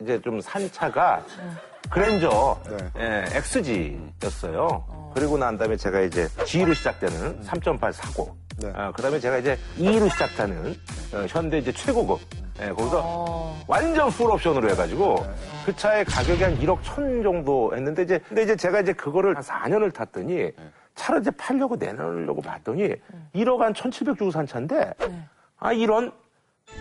이제 0.00 0.20
좀 0.22 0.40
산 0.40 0.70
차가 0.70 1.24
그랜저 1.90 2.60
예, 2.98 3.24
XG였어요. 3.32 5.10
그리고 5.14 5.38
난 5.38 5.56
다음에 5.56 5.76
제가 5.76 6.00
이제 6.02 6.28
G로 6.44 6.74
시작되는 6.74 7.42
3.8 7.44 7.92
사고. 7.92 8.36
네. 8.60 8.72
아, 8.74 8.90
그다음에 8.92 9.20
제가 9.20 9.38
이제 9.38 9.56
2로 9.78 10.10
시작하는 10.10 10.74
어, 11.14 11.24
현대 11.28 11.58
이제 11.58 11.72
최고급. 11.72 12.20
예, 12.60 12.70
거기서 12.70 13.54
완전 13.68 14.10
풀 14.10 14.30
옵션으로 14.32 14.68
해가지고 14.70 15.24
그 15.64 15.76
차의 15.76 16.04
가격이 16.04 16.42
한 16.42 16.58
1억 16.58 16.78
천 16.82 17.22
정도 17.22 17.70
했는데 17.74 18.02
이제 18.02 18.18
근데 18.28 18.42
이제 18.42 18.56
제가 18.56 18.80
이제 18.80 18.92
그거를 18.92 19.36
한 19.36 19.42
4년을 19.44 19.94
탔더니 19.94 20.50
차를 20.96 21.20
이제 21.20 21.30
팔려고 21.32 21.76
내놓으려고 21.76 22.42
봤더니 22.42 22.94
1억 23.36 23.58
한 23.58 23.72
1,700 23.72 24.18
주고 24.18 24.32
산 24.32 24.44
차인데 24.44 24.92
아 25.60 25.72
이런 25.72 26.10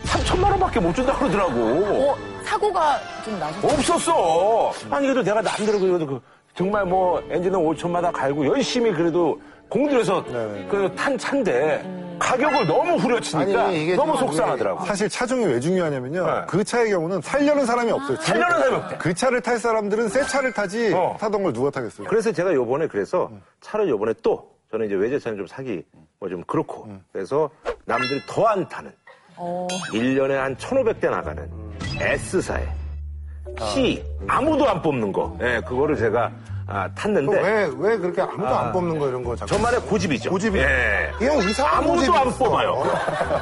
3천만 0.04 0.50
원밖에 0.50 0.80
못 0.80 0.96
준다 0.96 1.16
그러더라고. 1.16 2.10
어, 2.12 2.16
사고가 2.44 3.00
좀 3.24 3.40
나셨어요? 3.40 3.72
없었어. 3.72 4.74
아니 4.90 5.06
그래도 5.06 5.22
내가 5.22 5.42
남대로 5.44 5.80
그래도 5.80 6.08
그 6.08 6.22
정말 6.56 6.86
뭐 6.86 7.22
엔진은 7.30 7.60
5천마다 7.60 8.12
갈고 8.12 8.48
열심히 8.48 8.92
그래도 8.92 9.40
공들여서 9.70 10.24
그탄 10.70 11.18
차인데 11.18 12.18
가격을 12.20 12.66
너무 12.66 12.96
후려치니까 12.96 13.66
아니, 13.66 13.84
이게 13.84 13.96
너무 13.96 14.18
좀 14.18 14.28
속상하더라고. 14.28 14.86
사실 14.86 15.08
차종이 15.08 15.46
왜 15.46 15.60
중요하냐면요. 15.60 16.26
네. 16.26 16.32
그 16.48 16.64
차의 16.64 16.90
경우는 16.90 17.22
살려는 17.22 17.66
사람이 17.66 17.92
없어요. 17.92 18.18
살려는 18.18 18.58
사람이 18.58 18.76
없대. 18.76 18.98
그 18.98 19.14
차를 19.14 19.42
탈 19.42 19.60
사람들은 19.60 20.10
새 20.10 20.24
차를 20.24 20.52
타지 20.52 20.94
어. 20.96 21.16
타던 21.20 21.44
걸 21.44 21.54
누가 21.54 21.70
타겠어요. 21.70 22.08
그래서 22.08 22.32
제가 22.32 22.54
요번에 22.54 22.88
그래서 22.88 23.30
차를 23.62 23.88
요번에 23.90 24.14
또 24.24 24.50
저는 24.72 24.88
이제 24.88 24.96
외제차는 24.96 25.38
좀 25.38 25.48
사기 25.48 25.84
뭐 26.20 26.30
좀 26.30 26.44
그렇고 26.48 26.88
그래서 27.14 27.50
남들이 27.86 28.20
더 28.28 28.48
안 28.48 28.68
타는 28.68 28.92
어. 29.36 29.68
1년에 29.94 30.32
한 30.32 30.56
1,500대 30.56 31.12
나가는 31.12 31.48
S사에 32.02 32.68
C 33.74 34.04
아무도 34.28 34.68
안 34.68 34.82
뽑는 34.82 35.12
거. 35.12 35.38
예, 35.42 35.62
그거를 35.68 35.96
제가 35.96 36.32
아, 36.70 36.90
탔는데 36.94 37.42
왜, 37.42 37.72
왜 37.78 37.98
그렇게 37.98 38.22
아무도 38.22 38.46
안 38.48 38.72
뽑는 38.74 39.00
거 39.00 39.08
이런 39.08 39.24
거 39.24 39.36
자꾸. 39.36 39.56
저만의 39.56 39.80
고집이죠. 39.82 40.30
고집이. 40.30 40.60
예. 40.60 41.12
이형 41.22 41.38
이상한 41.40 41.84
고집이 41.86 42.18
아무도 42.18 42.20
안 42.20 42.28
있어. 42.28 42.38
뽑아요. 42.44 42.84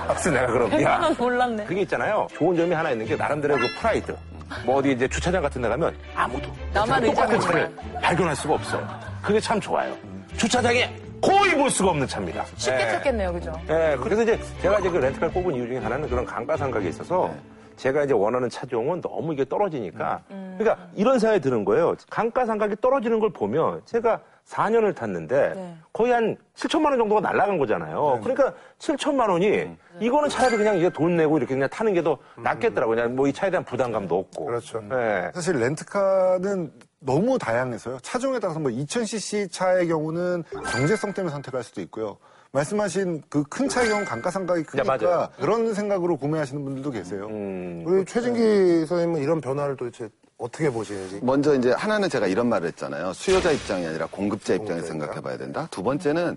그래서 0.10 0.32
내가 0.32 0.46
그럼 0.48 0.82
야 0.84 1.12
몰랐네. 1.17 1.65
그게 1.65 1.82
있잖아요. 1.82 2.27
좋은 2.38 2.55
점이 2.55 2.74
하나 2.74 2.91
있는 2.91 3.05
게 3.05 3.15
나름대로 3.15 3.55
그 3.55 3.67
프라이드. 3.79 4.15
뭐 4.63 4.77
어디 4.77 4.91
이제 4.91 5.08
주차장 5.08 5.41
같은 5.41 5.60
데 5.60 5.67
가면 5.67 5.96
아무도 6.15 6.48
나만 6.72 7.03
똑같은 7.03 7.39
차를 7.39 7.75
발견할 8.01 8.36
수가 8.36 8.53
없어요. 8.53 8.88
그게 9.24 9.39
참 9.39 9.60
좋아요. 9.60 9.96
주차장에 10.38 10.94
거의 11.20 11.55
볼 11.55 11.72
수가 11.72 11.89
없는 11.89 12.08
차입니다. 12.08 12.46
쉽게 12.55 12.79
예. 12.79 12.89
찾겠네요, 12.91 13.34
그죠? 13.34 13.60
예, 13.70 13.98
그래서 14.00 14.22
이제 14.22 14.39
제가 14.62 14.77
이제 14.79 14.89
그 14.91 14.98
렌트카를 14.98 15.34
뽑은 15.34 15.55
이유 15.55 15.65
중에 15.67 15.79
하나는 15.79 16.08
그런 16.08 16.24
감가상각이 16.25 16.88
있어서 16.89 17.34
제가 17.75 18.03
이제 18.03 18.13
원하는 18.13 18.50
차종은 18.50 19.01
너무 19.01 19.34
이게 19.34 19.46
떨어지니까 19.46 20.22
그러니까 20.58 20.88
이런 20.96 21.20
생각이 21.20 21.41
드는 21.41 21.65
거예요. 21.65 21.96
감가 22.10 22.46
상각이 22.46 22.75
떨어지는 22.82 23.20
걸 23.20 23.29
보면 23.32 23.82
제가 23.86 24.22
4년을 24.46 24.94
탔는데 24.96 25.53
네. 25.55 25.75
거의 25.91 26.12
한 26.12 26.38
7천만 26.55 26.86
원 26.91 27.00
정도가 27.00 27.20
날라간 27.22 27.58
거잖아요. 27.58 28.20
그러니까 28.22 28.53
7천만 28.77 29.29
원이 29.29 29.75
이거는 30.00 30.29
차라리 30.29 30.55
그냥 30.58 30.77
이게 30.77 30.89
돈 30.89 31.15
내고 31.17 31.38
이렇게 31.38 31.55
그냥 31.55 31.67
타는 31.70 31.94
게 31.96 32.03
더 32.03 32.17
낫겠더라고요. 32.38 32.96
그냥 32.96 33.15
뭐 33.15 33.27
이 33.27 33.34
차에 33.34 33.50
대한 33.50 33.63
부담감도 33.65 34.15
없고. 34.20 34.46
그렇죠. 34.46 34.84
예. 34.91 35.32
사실 35.34 35.55
렌트카는 35.58 36.72
너무 37.00 37.38
다양해서요. 37.39 37.98
차종에 38.01 38.39
따라서 38.39 38.60
뭐 38.60 38.70
2000cc 38.72 39.51
차의 39.51 39.88
경우는 39.88 40.44
경제성 40.72 41.13
때문에 41.13 41.32
선택할 41.34 41.63
수도 41.63 41.82
있고요. 41.82 42.17
말씀하신 42.56 43.24
그큰 43.30 43.68
경우 43.68 44.06
감가상각이 44.06 44.64
네. 44.64 44.84
크니까 44.84 45.30
그런 45.38 45.74
생각으로 45.74 46.18
구매하시는 46.18 46.64
분들도 46.64 46.92
계세요. 46.92 47.28
음. 47.28 47.84
우리 47.86 48.06
최진기 48.06 48.86
선생님은 48.86 49.22
이런 49.22 49.42
변화를 49.42 49.76
도대체 49.76 50.10
어떻게 50.38 50.70
보시는지. 50.70 51.20
먼저 51.22 51.56
이제 51.56 51.72
하나는 51.72 52.10
제가 52.10 52.28
이런 52.28 52.48
말을 52.48 52.68
했잖아요. 52.70 53.14
수요자 53.14 53.52
입장이 53.52 53.86
아니라 53.86 54.08
공급자 54.10 54.54
입장에서 54.54 54.88
공급자입니다. 54.88 55.06
생각해 55.06 55.22
봐야 55.22 55.38
된다. 55.38 55.68
두 55.72 55.84
번째는 55.84 56.36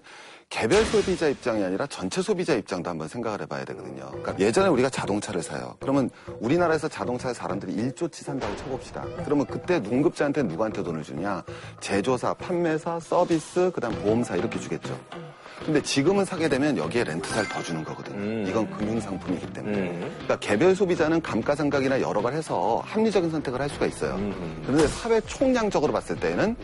개별 0.51 0.83
소비자 0.87 1.29
입장이 1.29 1.63
아니라 1.63 1.87
전체 1.89 2.23
소비자 2.23 2.55
입장도 2.55 2.89
한번 2.89 3.07
생각을 3.07 3.43
해봐야 3.43 3.65
되거든요. 3.67 4.09
그러니까 4.11 4.39
예전에 4.39 4.69
우리가 4.69 4.89
자동차를 4.89 5.43
사요. 5.43 5.77
그러면 5.79 6.09
우리나라에서 6.41 6.89
자동차 6.89 7.35
사람들이 7.35 7.77
1조치 7.77 8.25
산다고 8.25 8.57
쳐봅시다. 8.57 9.05
그러면 9.25 9.47
그때 9.47 9.79
공급자한테 9.81 10.45
누구한테 10.45 10.83
돈을 10.83 11.03
주냐? 11.03 11.45
제조사, 11.81 12.33
판매사, 12.35 12.99
서비스, 12.99 13.71
그다음 13.75 13.95
보험사 14.03 14.37
이렇게 14.37 14.59
주겠죠. 14.59 14.99
근데 15.65 15.83
지금은 15.83 16.25
사게 16.25 16.49
되면 16.49 16.77
여기에 16.77 17.05
렌트사를 17.05 17.49
더 17.49 17.63
주는 17.63 17.85
거거든요. 17.85 18.49
이건 18.49 18.71
금융상품이기 18.71 19.53
때문에. 19.53 19.99
그러니까 19.99 20.39
개별 20.39 20.75
소비자는 20.75 21.21
감가상각이나 21.21 22.01
여러 22.01 22.23
가지 22.23 22.39
해서 22.39 22.83
합리적인 22.87 23.31
선택을 23.31 23.61
할 23.61 23.69
수가 23.69 23.87
있어요. 23.87 24.19
그런데 24.65 24.87
사회 24.87 25.21
총량적으로 25.23 25.93
봤을 25.93 26.17
때는 26.17 26.57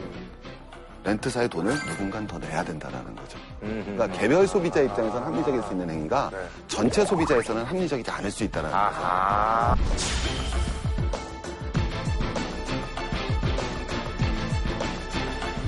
렌트사의 1.04 1.50
돈을 1.50 1.74
누군가 1.86 2.26
더 2.26 2.38
내야 2.38 2.64
된다라는 2.64 3.14
거죠. 3.14 3.38
그러니까 3.60 4.08
개별 4.08 4.46
소비자 4.46 4.80
입장에서는 4.80 5.26
합리적일 5.26 5.62
수 5.64 5.72
있는 5.72 5.90
행위가 5.90 6.30
전체 6.66 7.04
소비자에서는 7.04 7.62
합리적이지 7.64 8.10
않을 8.10 8.30
수 8.30 8.44
있다는 8.44 8.70
거죠. 8.70 8.80
아하. 8.80 9.76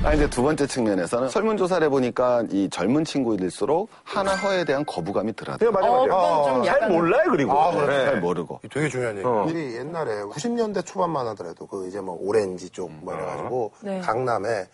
아, 0.06 0.14
이제 0.14 0.30
두 0.30 0.40
번째 0.40 0.68
측면에서는 0.68 1.28
설문조사를 1.28 1.84
해보니까 1.86 2.44
이 2.52 2.70
젊은 2.70 3.04
친구일수록 3.04 3.88
하나 4.04 4.36
허에 4.36 4.64
대한 4.64 4.84
거부감이 4.86 5.32
네, 5.32 5.44
덜하다. 5.44 5.70
맞아, 5.72 5.90
어, 5.90 6.06
맞아. 6.06 6.14
그건 6.16 6.54
좀잘 6.54 6.74
약간- 6.76 6.92
몰라요, 6.92 7.24
그리고. 7.28 7.52
아, 7.52 7.72
그렇죠. 7.72 7.92
예. 7.92 8.04
잘 8.04 8.20
모르고. 8.20 8.60
되게 8.70 8.88
중요한 8.88 9.16
얘기. 9.16 9.26
어. 9.26 9.44
우리 9.48 9.74
옛날에 9.74 10.22
90년대 10.22 10.86
초반만 10.86 11.26
하더라도 11.28 11.66
그 11.66 11.88
이제 11.88 12.00
뭐 12.00 12.16
오렌지 12.20 12.70
쪽뭐 12.70 13.12
이래가지고 13.14 13.72
네. 13.80 14.00
강남에 14.00 14.68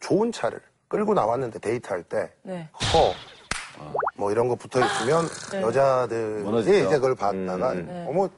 좋은 0.00 0.32
차를 0.32 0.58
끌고 0.88 1.12
나왔는데 1.12 1.58
데이트할 1.58 2.02
때 2.04 2.32
네. 2.42 2.66
허, 2.94 3.12
뭐 4.16 4.32
이런 4.32 4.48
거 4.48 4.54
붙어 4.54 4.80
있으면 4.82 5.26
여자들이 5.60 6.42
무너지죠. 6.42 6.74
이제 6.86 6.94
그걸 6.94 7.14
봤다가 7.14 7.74
어머 8.06 8.30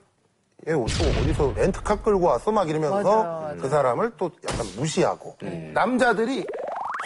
얘또 0.66 0.82
어디서 0.84 1.52
렌트카 1.56 1.96
끌고 2.02 2.26
왔어 2.26 2.50
막 2.50 2.68
이러면서 2.68 3.02
맞아요, 3.02 3.22
맞아요. 3.24 3.56
그 3.60 3.68
사람을 3.68 4.12
또 4.16 4.30
약간 4.50 4.66
무시하고 4.76 5.36
남자들이 5.72 6.44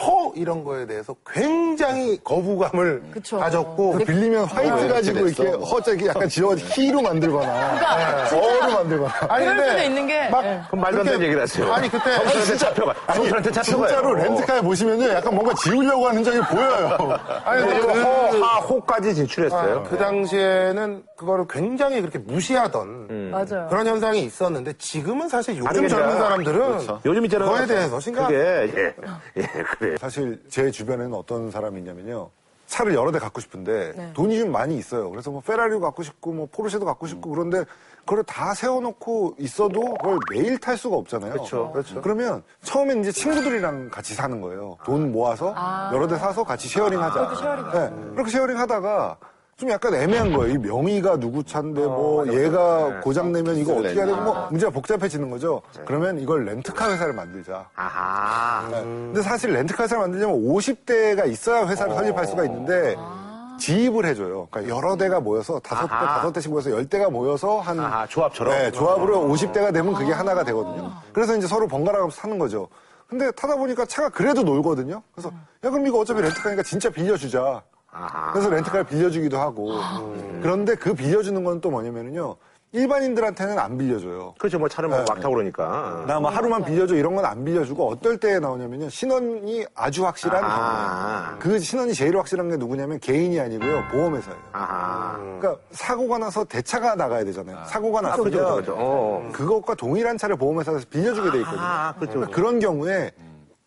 허 0.02 0.32
이런 0.34 0.64
거에 0.64 0.86
대해서 0.86 1.14
굉장히 1.30 2.18
거부감을 2.24 3.02
그쵸. 3.12 3.38
가졌고 3.38 3.92
그 3.92 4.04
빌리면 4.04 4.44
화이트 4.44 4.72
왜 4.84 4.88
가지고 4.88 5.26
이렇게? 5.26 5.48
허저 5.50 6.06
약간 6.06 6.28
지워가지고 6.28 6.68
희로 6.70 7.02
만들거나 7.02 8.28
어로 8.32 8.72
만들거나 8.72 9.12
아니 9.28 9.44
그럴 9.44 9.56
근데 9.56 9.70
수도 9.72 9.82
있는 9.82 10.06
게 10.06 10.30
막 10.30 10.44
예. 10.44 10.60
그럼 10.68 10.80
말도 10.82 10.98
안 11.00 11.04
되는 11.06 11.22
얘기를 11.22 11.42
하세요. 11.42 11.72
아니 11.72 11.88
그때 11.90 12.04
청소년한테 12.14 12.56
잡혀가. 12.56 12.94
청소년한테 13.06 13.50
잡혀가요. 13.50 13.86
진짜로 13.88 14.14
렌트카에 14.14 14.60
보시면요 14.62 15.08
약간 15.10 15.34
뭔가 15.34 15.52
지우려고 15.54 16.08
하는 16.08 16.22
적이 16.24 16.38
보여요. 16.50 17.18
아니 17.44 17.60
근데 17.66 17.80
그, 17.80 18.02
허, 18.02 18.44
하, 18.46 18.56
호까지 18.60 19.14
진출했어요. 19.14 19.84
그 19.90 19.96
당시에는 19.98 21.02
그거를 21.16 21.46
굉장히 21.48 22.00
그렇게 22.00 22.18
무시하던 22.18 23.30
맞아요. 23.30 23.66
그런 23.68 23.86
현상이 23.86 24.20
있었는데 24.22 24.72
지금은 24.78 25.28
사실 25.28 25.58
요즘. 25.58 25.88
젊은 25.88 26.16
사람들은 26.18 26.78
요즘 27.04 27.24
있잖아요. 27.24 27.50
그거에 27.50 27.66
대해서 27.66 27.98
심각 28.00 28.28
그게, 28.28 28.38
예, 28.76 28.94
예, 29.36 29.42
그래. 29.78 29.89
사실 29.98 30.42
제 30.48 30.70
주변에는 30.70 31.14
어떤 31.14 31.50
사람이 31.50 31.78
있냐면요. 31.78 32.30
차를 32.66 32.94
여러 32.94 33.10
대 33.10 33.18
갖고 33.18 33.40
싶은데 33.40 33.92
네. 33.96 34.12
돈이 34.12 34.38
좀 34.38 34.52
많이 34.52 34.76
있어요. 34.76 35.10
그래서 35.10 35.30
뭐 35.30 35.40
페라리도 35.40 35.80
갖고 35.80 36.04
싶고 36.04 36.32
뭐 36.32 36.48
포르쉐도 36.52 36.84
갖고 36.84 37.08
싶고 37.08 37.30
그런데 37.30 37.64
그걸 38.04 38.22
다 38.24 38.54
세워놓고 38.54 39.34
있어도 39.38 39.80
그걸 39.94 40.18
매일 40.30 40.56
탈 40.58 40.76
수가 40.76 40.96
없잖아요. 40.96 41.32
그렇죠. 41.32 41.70
그렇죠. 41.72 42.00
그러면 42.00 42.42
처음엔 42.62 43.00
이제 43.00 43.12
친구들이랑 43.12 43.90
같이 43.90 44.14
사는 44.14 44.40
거예요. 44.40 44.78
돈 44.84 45.12
모아서 45.12 45.54
여러 45.92 46.06
대 46.06 46.16
사서 46.16 46.44
같이 46.44 46.68
sharing 46.68 47.00
하자. 47.00 47.26
그렇게 47.26 47.36
sharing 47.42 47.64
네, 47.72 48.14
그렇게 48.14 48.30
sharing 48.30 48.58
하다가 48.58 49.16
좀 49.60 49.68
약간 49.70 49.94
애매한 49.94 50.32
거예요. 50.32 50.54
이 50.54 50.58
명의가 50.58 51.18
누구 51.18 51.44
차인데 51.44 51.82
뭐 51.82 52.26
얘가 52.32 53.00
고장 53.00 53.30
내면 53.30 53.56
이거 53.56 53.74
어떻게 53.74 53.94
해야 53.94 54.06
되고 54.06 54.18
뭐 54.22 54.48
문제가 54.50 54.72
복잡해지는 54.72 55.28
거죠. 55.30 55.60
그러면 55.84 56.18
이걸 56.18 56.46
렌트카 56.46 56.90
회사를 56.90 57.12
만들자. 57.12 57.68
아하. 57.74 58.66
네. 58.70 58.80
근데 58.82 59.20
사실 59.20 59.52
렌트카 59.52 59.82
회사를 59.82 60.00
만들려면 60.00 60.42
50대가 60.42 61.28
있어야 61.28 61.66
회사를 61.68 61.94
설립할 61.94 62.26
수가 62.26 62.44
있는데 62.46 62.96
지입을 63.58 64.06
해줘요. 64.06 64.48
그러니까 64.50 64.74
여러 64.74 64.96
대가 64.96 65.20
모여서 65.20 65.60
다섯 65.60 65.82
대. 65.82 65.90
다섯 65.90 66.32
대씩 66.32 66.50
모여서 66.50 66.70
열 66.70 66.86
대가 66.86 67.10
모여서 67.10 67.60
한 67.60 67.78
아하, 67.78 68.06
조합처럼? 68.06 68.54
네, 68.54 68.70
조합으로 68.70 69.28
50대가 69.28 69.74
되면 69.74 69.92
그게 69.92 70.10
하나가 70.10 70.42
되거든요. 70.42 70.90
그래서 71.12 71.36
이제 71.36 71.46
서로 71.46 71.68
번갈아 71.68 71.98
가면서 71.98 72.16
사는 72.18 72.38
거죠. 72.38 72.66
근데 73.06 73.30
타다 73.32 73.56
보니까 73.56 73.84
차가 73.84 74.08
그래도 74.08 74.42
놀거든요. 74.42 75.02
그래서 75.12 75.28
야 75.64 75.68
그럼 75.68 75.86
이거 75.86 75.98
어차피 75.98 76.22
렌트카니까 76.22 76.62
진짜 76.62 76.88
빌려주자. 76.88 77.60
아하. 77.92 78.32
그래서 78.32 78.50
렌트카를 78.50 78.84
빌려주기도 78.84 79.38
하고. 79.38 79.80
그런데 80.42 80.74
그 80.74 80.94
빌려주는 80.94 81.42
건 81.44 81.60
또 81.60 81.70
뭐냐면요. 81.70 82.36
일반인들한테는 82.72 83.58
안 83.58 83.76
빌려줘요. 83.76 84.32
그렇죠. 84.38 84.60
뭐 84.60 84.68
차를 84.68 84.88
뭐 84.88 84.98
네. 84.98 85.04
막 85.08 85.20
타고 85.20 85.34
그러니까. 85.34 86.04
나 86.06 86.20
뭐 86.20 86.30
하루만 86.30 86.64
빌려줘 86.64 86.94
이런 86.94 87.16
건 87.16 87.24
안 87.24 87.44
빌려주고 87.44 87.88
어떨 87.88 88.16
때 88.18 88.38
나오냐면요 88.38 88.88
신원이 88.88 89.66
아주 89.74 90.06
확실한 90.06 90.40
아. 90.44 91.26
경우 91.30 91.38
그 91.40 91.58
신원이 91.58 91.92
제일 91.94 92.16
확실한 92.16 92.48
게 92.48 92.56
누구냐면 92.56 93.00
개인이 93.00 93.38
아니고요 93.40 93.82
보험회사예요. 93.90 94.38
아하. 94.52 95.16
그러니까 95.18 95.56
사고가 95.72 96.18
나서 96.18 96.44
대차가 96.44 96.94
나가야 96.94 97.24
되잖아요. 97.24 97.58
사고가 97.66 97.98
아, 97.98 98.12
그렇죠, 98.16 98.38
났으면 98.38 98.52
그렇죠. 98.54 98.74
어. 98.78 99.28
그것과 99.32 99.74
동일한 99.74 100.16
차를 100.16 100.36
보험회사에서 100.36 100.86
빌려주게 100.88 101.30
돼 101.32 101.38
있거든요. 101.38 101.60
아, 101.60 101.92
그렇죠. 101.98 102.12
그러니까 102.20 102.36
그런 102.36 102.60
경우에 102.60 103.10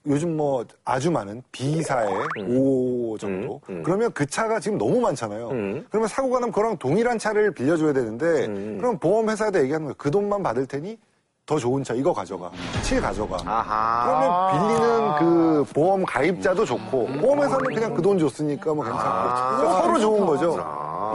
요즘 0.06 0.36
뭐 0.36 0.66
아주 0.84 1.10
많은 1.12 1.42
B사의 1.52 2.14
음. 2.40 2.58
5 2.58 3.18
정도 3.18 3.62
그러면 3.84 4.12
그 4.14 4.26
차가 4.26 4.60
지금 4.60 4.78
너무 4.78 5.00
많잖아요. 5.00 5.50
음. 5.50 5.86
그러면 5.90 6.08
사고가 6.10 6.40
나면 6.40 6.52
그랑 6.52 6.78
동일한 6.78 7.18
차를 7.18 7.52
빌려줘야 7.54 7.94
되는데 7.94 8.48
그럼 8.78 8.98
보험회사에다 9.00 9.62
얘기하는 9.62 9.86
거예요. 9.86 9.96
그 9.98 10.12
돈만 10.12 10.44
받을 10.44 10.66
테니 10.66 10.98
더 11.46 11.58
좋은 11.58 11.84
차 11.84 11.94
이거 11.94 12.14
가져가. 12.14 12.52
7 12.84 13.02
가져가. 13.02 13.38
아하. 13.46 14.52
그러면 14.52 14.78
빌리는 14.78 15.16
그 15.20 15.64
보험 15.74 16.04
가입자도 16.06 16.66
좋고 16.66 17.06
보험회사는 17.22 17.66
그냥 17.74 17.94
그 17.94 18.02
돈 18.02 18.18
줬으니까 18.20 18.74
뭐 18.74 18.84
괜찮고 18.84 19.58
그래서 19.58 19.82
서로 19.82 20.00
좋은 20.00 20.26
거죠. 20.26 20.58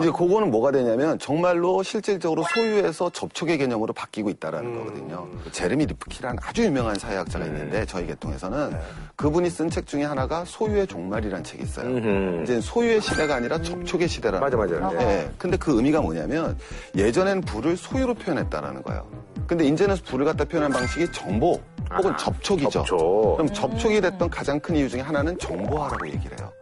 이제 0.00 0.10
그거는 0.10 0.50
뭐가 0.50 0.70
되냐면 0.72 1.18
정말로 1.18 1.82
실질적으로 1.82 2.44
소유에서 2.54 3.10
접촉의 3.10 3.58
개념으로 3.58 3.92
바뀌고 3.92 4.30
있다라는 4.30 4.76
거거든요. 4.76 5.26
제르미 5.52 5.86
리프키라는 5.86 6.38
아주 6.42 6.64
유명한 6.64 6.96
사회학자가 6.96 7.44
있는데 7.46 7.84
저희 7.86 8.06
계통에서는 8.06 8.76
그분이 9.16 9.50
쓴 9.50 9.68
책 9.70 9.86
중에 9.86 10.04
하나가 10.04 10.44
소유의 10.44 10.86
종말이라는 10.86 11.44
책이 11.44 11.62
있어요. 11.62 11.86
음흠. 11.88 12.42
이제 12.44 12.60
소유의 12.60 13.00
시대가 13.00 13.36
아니라 13.36 13.60
접촉의 13.60 14.08
시대라는 14.08 14.40
맞아, 14.40 14.56
맞아. 14.56 14.78
거예요. 14.78 15.00
예. 15.00 15.30
근데 15.38 15.56
그 15.56 15.76
의미가 15.76 16.00
뭐냐면 16.00 16.56
예전엔 16.96 17.42
불을 17.42 17.76
소유로 17.76 18.14
표현했다라는 18.14 18.82
거예요. 18.82 19.06
근데 19.46 19.64
이제는 19.66 19.96
불을 20.04 20.24
갖다 20.26 20.44
표현한 20.44 20.70
방식이 20.72 21.10
정보 21.12 21.60
혹은 21.96 22.10
아하, 22.10 22.16
접촉이죠. 22.18 22.70
접촉. 22.70 23.36
그럼 23.38 23.52
접촉이 23.52 24.00
됐던 24.00 24.28
가장 24.30 24.60
큰 24.60 24.76
이유 24.76 24.88
중에 24.88 25.00
하나는 25.00 25.38
정보화라고 25.38 26.06
얘기를 26.06 26.38
해요. 26.38 26.52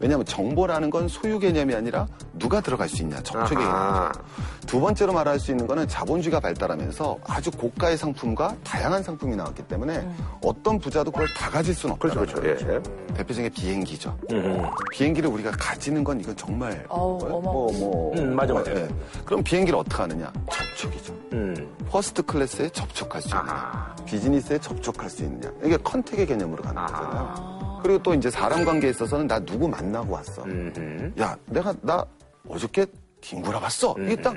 왜냐하면 0.00 0.24
정보라는 0.24 0.88
건 0.90 1.06
소유 1.08 1.38
개념이 1.38 1.74
아니라 1.74 2.06
누가 2.38 2.60
들어갈 2.60 2.88
수 2.88 3.02
있냐 3.02 3.22
접촉의. 3.22 3.62
개념이죠. 3.64 4.22
두 4.66 4.80
번째로 4.80 5.12
말할 5.12 5.38
수 5.38 5.50
있는 5.50 5.66
거는 5.66 5.86
자본주의가 5.88 6.40
발달하면서 6.40 7.18
아주 7.26 7.50
고가의 7.50 7.98
상품과 7.98 8.56
다양한 8.64 9.02
상품이 9.02 9.36
나왔기 9.36 9.62
때문에 9.64 10.08
어떤 10.42 10.78
부자도 10.78 11.10
그걸 11.10 11.28
다 11.36 11.50
가질 11.50 11.74
수는 11.74 11.94
없다. 11.94 12.08
그렇죠, 12.08 12.40
그렇죠. 12.40 12.72
예. 12.72 13.14
대표적인 13.14 13.50
게 13.50 13.60
비행기죠. 13.60 14.16
음. 14.32 14.62
비행기를 14.92 15.28
우리가 15.28 15.50
가지는 15.52 16.02
건 16.02 16.18
이건 16.20 16.34
정말 16.36 16.84
어우, 16.88 17.18
뭐, 17.18 17.40
뭐, 17.40 17.72
뭐 17.72 18.14
음, 18.16 18.34
맞아, 18.34 18.54
맞아. 18.54 18.70
예. 18.72 18.88
그럼 19.24 19.42
비행기를 19.42 19.78
어떻게 19.78 19.96
하느냐? 20.02 20.32
접촉이죠. 20.50 21.12
음. 21.34 21.76
first 21.90 22.22
class에 22.22 22.70
접촉할 22.70 23.20
수 23.20 23.28
있느냐, 23.28 23.42
아하. 23.52 23.94
비즈니스에 24.06 24.58
접촉할 24.58 25.10
수 25.10 25.24
있느냐. 25.24 25.52
이게 25.62 25.76
contact의 25.76 26.26
개념으로 26.26 26.62
가는. 26.62 26.80
거잖아요. 26.86 27.59
그리고 27.82 28.02
또 28.02 28.14
이제 28.14 28.30
사람 28.30 28.64
관계에 28.64 28.90
있어서는 28.90 29.26
나 29.26 29.38
누구 29.40 29.68
만나고 29.68 30.14
왔어. 30.14 30.42
음. 30.44 31.12
야, 31.20 31.36
내가 31.46 31.74
나 31.82 32.04
어저께 32.48 32.86
김구라 33.20 33.60
봤어. 33.60 33.94
이게 33.98 34.16
딱 34.16 34.34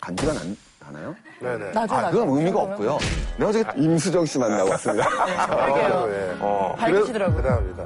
간지가 0.00 0.32
난, 0.32 0.56
나나요? 0.80 1.14
네네. 1.40 1.70
나죠, 1.72 1.94
아, 1.94 2.02
나죠. 2.02 2.18
그건 2.18 2.38
의미가 2.38 2.60
없고요. 2.60 2.98
내가 3.38 3.50
어저께 3.50 3.80
임수정 3.80 4.26
씨 4.26 4.38
만나고 4.38 4.70
왔습니다. 4.70 5.08
그러게요. 5.46 6.06
예. 6.10 6.36
어. 6.40 6.74
밝으시더라고요. 6.78 7.36
대단합니다. 7.42 7.84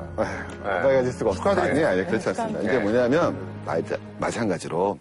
가까이 0.62 0.94
가질 0.96 1.12
수가 1.12 1.30
없습니다. 1.30 1.62
아니, 1.62 1.84
아니, 1.84 2.06
그렇지 2.06 2.28
않습니다. 2.30 2.60
이게 2.60 2.78
뭐냐면, 2.78 3.36
마, 3.64 3.76
마찬가지로. 4.18 4.98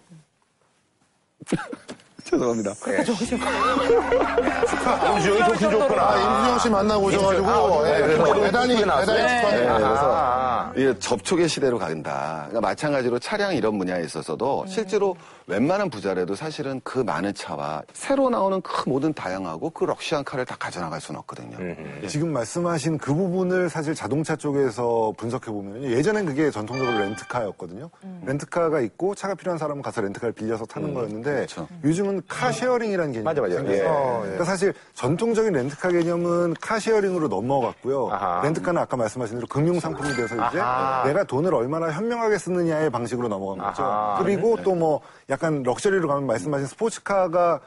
죄송합니다. 2.30 2.74
임수영이 5.16 5.40
좋긴 5.46 5.72
좋구나. 5.72 6.02
아, 6.04 6.40
임수영 6.40 6.60
씨 6.60 6.70
만나고 6.70 7.06
오셔가지고, 7.06 7.88
예, 7.88 7.98
대단히? 8.08 8.42
대단히 8.42 8.76
네, 8.76 8.78
축하드립니다. 8.78 9.78
그래서 9.78 10.74
이게 10.76 11.00
접촉의 11.00 11.50
시대로 11.50 11.78
간다. 11.78 12.46
그러니까 12.50 12.62
마찬가지로 12.62 13.20
차량 13.20 13.54
이런 13.56 13.78
분야에 13.78 14.04
있어서도 14.04 14.66
실제로 14.68 15.16
웬만한 15.48 15.90
부자라도 15.90 16.36
사실은 16.36 16.80
그 16.84 17.00
많은 17.00 17.34
차와 17.34 17.84
새로 17.94 18.30
나오는 18.30 18.62
그 18.62 18.88
모든 18.90 19.14
다양하고 19.14 19.70
그 19.72 19.86
luxury한 19.86 20.24
car를 20.24 20.46
다 20.46 20.56
가져나갈 20.58 21.02
수는 21.02 21.20
없거든요. 21.22 21.58
지금 22.08 22.32
말씀하신 22.34 22.98
그 22.98 23.14
부분을 23.14 23.70
사실 23.70 23.94
자동차 23.96 24.36
쪽에서 24.36 25.14
분석해 25.18 25.52
보면 25.52 25.84
예전엔 25.84 26.26
그게 26.26 26.52
전통적으로 26.52 26.98
렌트카였거든요. 26.98 27.90
렌트카가 28.26 28.82
있고 28.82 29.16
차가 29.16 29.36
필요한 29.36 29.58
사람은 29.58 29.82
가서 29.82 30.02
렌트카를 30.02 30.34
빌려서 30.34 30.66
타는 30.66 30.94
거였는데 30.94 31.34
그렇죠. 31.34 31.68
요즘은 31.84 32.22
car 32.28 32.43
sharing이라는 32.43 33.12
개념이 33.12 33.24
맞아, 33.26 33.42
맞아. 33.42 33.56
생겨서 33.56 33.78
예. 33.78 33.86
어, 33.86 34.18
예. 34.18 34.22
그러니까 34.22 34.46
사실 34.46 34.74
전통적인 34.94 35.52
렌트카 35.54 35.90
개념은 35.90 36.56
car 36.62 36.76
sharing으로 36.76 37.28
넘어갔고요. 37.28 38.10
아하. 38.12 38.42
렌트카는 38.44 38.82
아까 38.82 38.98
말씀하신 38.98 39.38
대로 39.38 39.48
금융 39.48 39.80
상품이 39.80 40.14
돼서 40.16 40.36
이제 40.36 40.60
아하. 40.60 41.06
내가 41.06 41.24
돈을 41.24 41.54
얼마나 41.54 41.92
현명하게 41.92 42.38
쓰느냐의 42.38 42.90
방식으로 42.90 43.28
넘어간 43.28 43.58
거죠. 43.58 43.84
아하. 43.84 44.24
그리고 44.24 44.58
또 44.58 44.74
뭐 44.74 45.02
약간 45.30 45.64
luxury로 45.64 46.08
가면 46.08 46.28
말씀하신 46.28 46.68
스포츠카가 46.68 47.62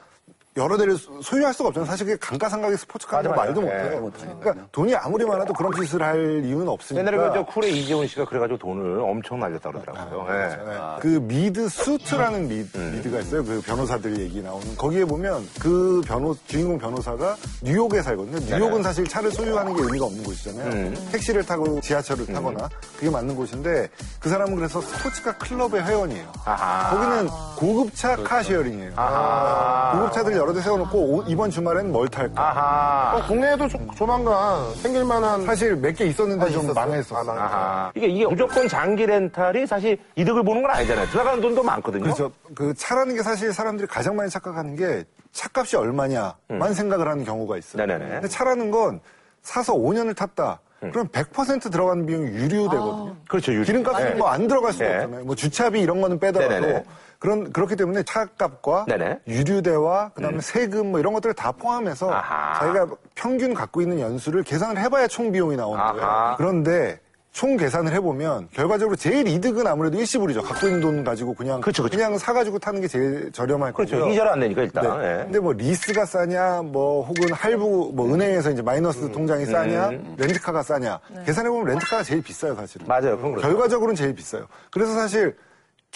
여러 0.57 0.77
대를 0.79 0.97
소- 0.97 1.21
소유할 1.21 1.53
수가 1.53 1.69
없잖아요. 1.69 1.87
사실 1.91 2.07
그게 2.07 2.19
감가상각의 2.19 2.79
스포츠카는 2.79 3.31
맞아, 3.31 3.43
말도 3.43 3.61
맞아. 3.61 3.73
못해요. 4.01 4.31
예, 4.31 4.41
그러니까 4.41 4.67
돈이 4.73 4.95
아무리 4.95 5.25
많아도 5.25 5.53
그런 5.53 5.71
짓을 5.73 6.03
할 6.03 6.45
이유는 6.45 6.69
없으니까. 6.69 7.01
옛날에 7.07 7.29
그저 7.29 7.45
쿨의 7.45 7.79
이재훈 7.79 8.07
씨가 8.07 8.25
그래가지고 8.25 8.59
돈을 8.59 9.01
엄청 9.01 9.39
날렸다 9.39 9.71
그러더라고요. 9.71 10.27
예. 10.31 10.49
네. 10.49 10.79
그 11.01 11.07
미드 11.23 11.69
Suits라는 11.69 12.49
미, 12.49 12.65
드가 13.03 13.19
있어요. 13.21 13.45
그 13.45 13.61
변호사들 13.65 14.19
얘기 14.21 14.43
나오는. 14.43 14.77
거기에 14.77 15.05
보면 15.05 15.47
그 15.61 16.01
변호, 16.07 16.35
주인공 16.47 16.79
변호사가 16.79 17.37
뉴욕에 17.63 18.01
살거든요. 18.03 18.39
뉴욕은 18.57 18.83
사실 18.83 19.05
차를 19.07 19.31
소유하는 19.33 19.75
게 19.75 19.83
의미가 19.83 20.07
없는 20.07 20.25
곳이잖아요. 20.25 20.95
택시를 21.13 21.45
타고 21.45 21.81
지하철을 21.81 22.27
타거나 22.27 22.69
그게 22.99 23.11
맞는 23.11 23.35
곳인데 23.37 23.89
그 24.21 24.29
사람은 24.31 24.57
그래서 24.57 24.81
스포츠카 24.81 25.37
클럽의 25.39 25.83
회원이에요. 25.85 26.33
아하. 26.45 26.91
거기는 26.97 27.29
고급차 27.57 28.17
car 28.17 28.32
sharing이에요. 28.32 28.93
아하. 28.97 29.93
고급차들 29.99 30.35
여러 30.37 30.46
대 30.55 30.61
세워놓고 30.61 30.99
오- 30.99 31.23
이번 31.27 31.51
주말엔 31.51 31.91
뭘 31.93 32.09
탈까? 32.09 32.43
아하. 32.43 33.17
어, 33.17 33.27
국내에도 33.27 33.69
조, 33.69 33.79
조만간 33.95 34.75
생길 34.77 35.05
만한. 35.05 35.45
사실 35.45 35.77
몇 35.77 35.93
개 35.95 36.07
있었는데 36.07 36.47
아, 36.47 36.49
좀? 36.51 36.73
망했었어요. 36.75 37.37
아. 37.39 37.91
이게, 37.95 38.07
이게 38.07 38.27
무조건 38.27 38.69
장기 38.69 39.07
렌탈이 39.07 39.67
사실 39.67 39.99
이득을 40.15 40.43
보는 40.43 40.63
건 40.63 40.71
아니잖아요. 40.73 41.07
들어가는 41.09 41.41
돈도 41.41 41.63
많거든요. 41.63 42.03
그렇죠. 42.05 42.31
그 42.55 42.75
차라는 42.75 43.15
게 43.15 43.23
사실 43.23 43.53
사람들이 43.53 43.87
가장 43.89 44.15
많이 44.17 44.31
착각하는 44.31 44.77
게 44.77 45.05
차값이 45.33 45.77
얼마냐만 45.77 46.73
생각을 46.75 47.09
하는 47.09 47.25
경우가 47.25 47.57
있어요. 47.59 47.83
음. 47.83 47.87
네네네. 47.89 48.11
근데 48.11 48.29
차라는 48.29 48.71
건 48.71 49.01
사서 49.43 49.75
5년을 49.75 50.17
탔다. 50.17 50.61
그럼 50.81 51.09
100% 51.09 51.73
들어가는 51.73 52.07
비용이 52.07 52.27
유류되거든요. 52.27 53.17
그렇죠, 53.29 53.53
유류. 53.53 53.65
기름값은 53.65 54.05
네. 54.05 54.15
뭐안 54.15 54.47
들어갈 54.47 54.73
수도 54.73 54.85
네. 54.85 54.95
없잖아요. 54.97 55.25
뭐 55.25 55.35
주차비 55.35 55.81
이런 55.81 56.01
거는 56.01 56.19
빼더라도 56.19 56.55
네네네. 56.55 56.85
그런 57.19 57.51
그렇기 57.53 57.77
때문에 57.77 58.03
차값과 58.03 58.85
네네. 58.87 59.21
유류대와 59.27 60.11
그다음에 60.11 60.41
세금 60.41 60.91
뭐 60.91 61.01
이런 61.01 61.15
것들을 61.15 61.35
다 61.35 61.51
포함해서 61.53 62.11
아하. 62.13 62.59
자기가 62.59 62.89
평균 63.15 63.55
갖고 63.55 63.81
있는 63.81 64.01
연수를 64.01 64.43
계산을 64.43 64.81
해봐야 64.83 65.07
총 65.09 65.33
비용이 65.33 65.57
나오는 65.57 65.79
거예요. 65.83 66.03
아하. 66.03 66.37
그런데 66.37 67.01
총 67.37 67.59
계산을 67.59 67.93
해보면 67.93 68.49
결과적으로 68.51 68.97
제일 68.97 69.29
이득은 69.29 69.67
아무래도 69.67 69.99
일시불이죠. 69.99 70.41
갖고 70.41 70.69
있는 70.69 70.81
돈 70.81 71.05
가지고 71.05 71.35
그냥 71.35 71.61
그렇죠, 71.61 71.83
그렇죠. 71.83 71.99
냥 71.99 72.17
사가지고 72.17 72.59
타는 72.59 72.81
게 72.81 72.89
제일 72.89 73.31
저렴할 73.31 73.75
그렇죠. 73.75 73.99
거고요. 73.99 74.15
이자를 74.15 74.33
안 74.33 74.41
내니까 74.41 74.63
일단. 74.63 74.99
네. 74.99 75.07
예. 75.07 75.25
근데 75.25 75.39
뭐 75.39 75.53
리스가 75.53 76.07
싸냐, 76.07 76.63
뭐 76.63 77.05
혹은 77.05 77.31
할부, 77.35 77.93
뭐 77.95 78.11
은행에서 78.15 78.53
이제 78.53 78.63
마이너스 78.63 79.05
음. 79.05 79.13
통장이 79.13 79.45
싸냐, 79.45 79.91
렌트카가 80.17 80.63
싸냐. 80.63 80.99
계산해 81.27 81.51
보면 81.51 81.67
렌트카가 81.67 82.05
제일 82.05 82.23
비싸요, 82.23 82.55
사실은. 82.55 82.87
맞아요. 82.87 83.17
그건 83.17 83.33
그렇죠. 83.33 83.49
결과적으로는 83.49 83.95
제일 83.95 84.15
비싸요. 84.15 84.47
그래서 84.71 84.95
사실 84.95 85.37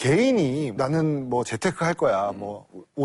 개인이 0.05 0.73
나는 0.79 1.29
뭐 1.29 1.45
재테크 1.45 1.85
할 1.85 1.93
거야. 1.93 2.33
뭐 2.35 2.65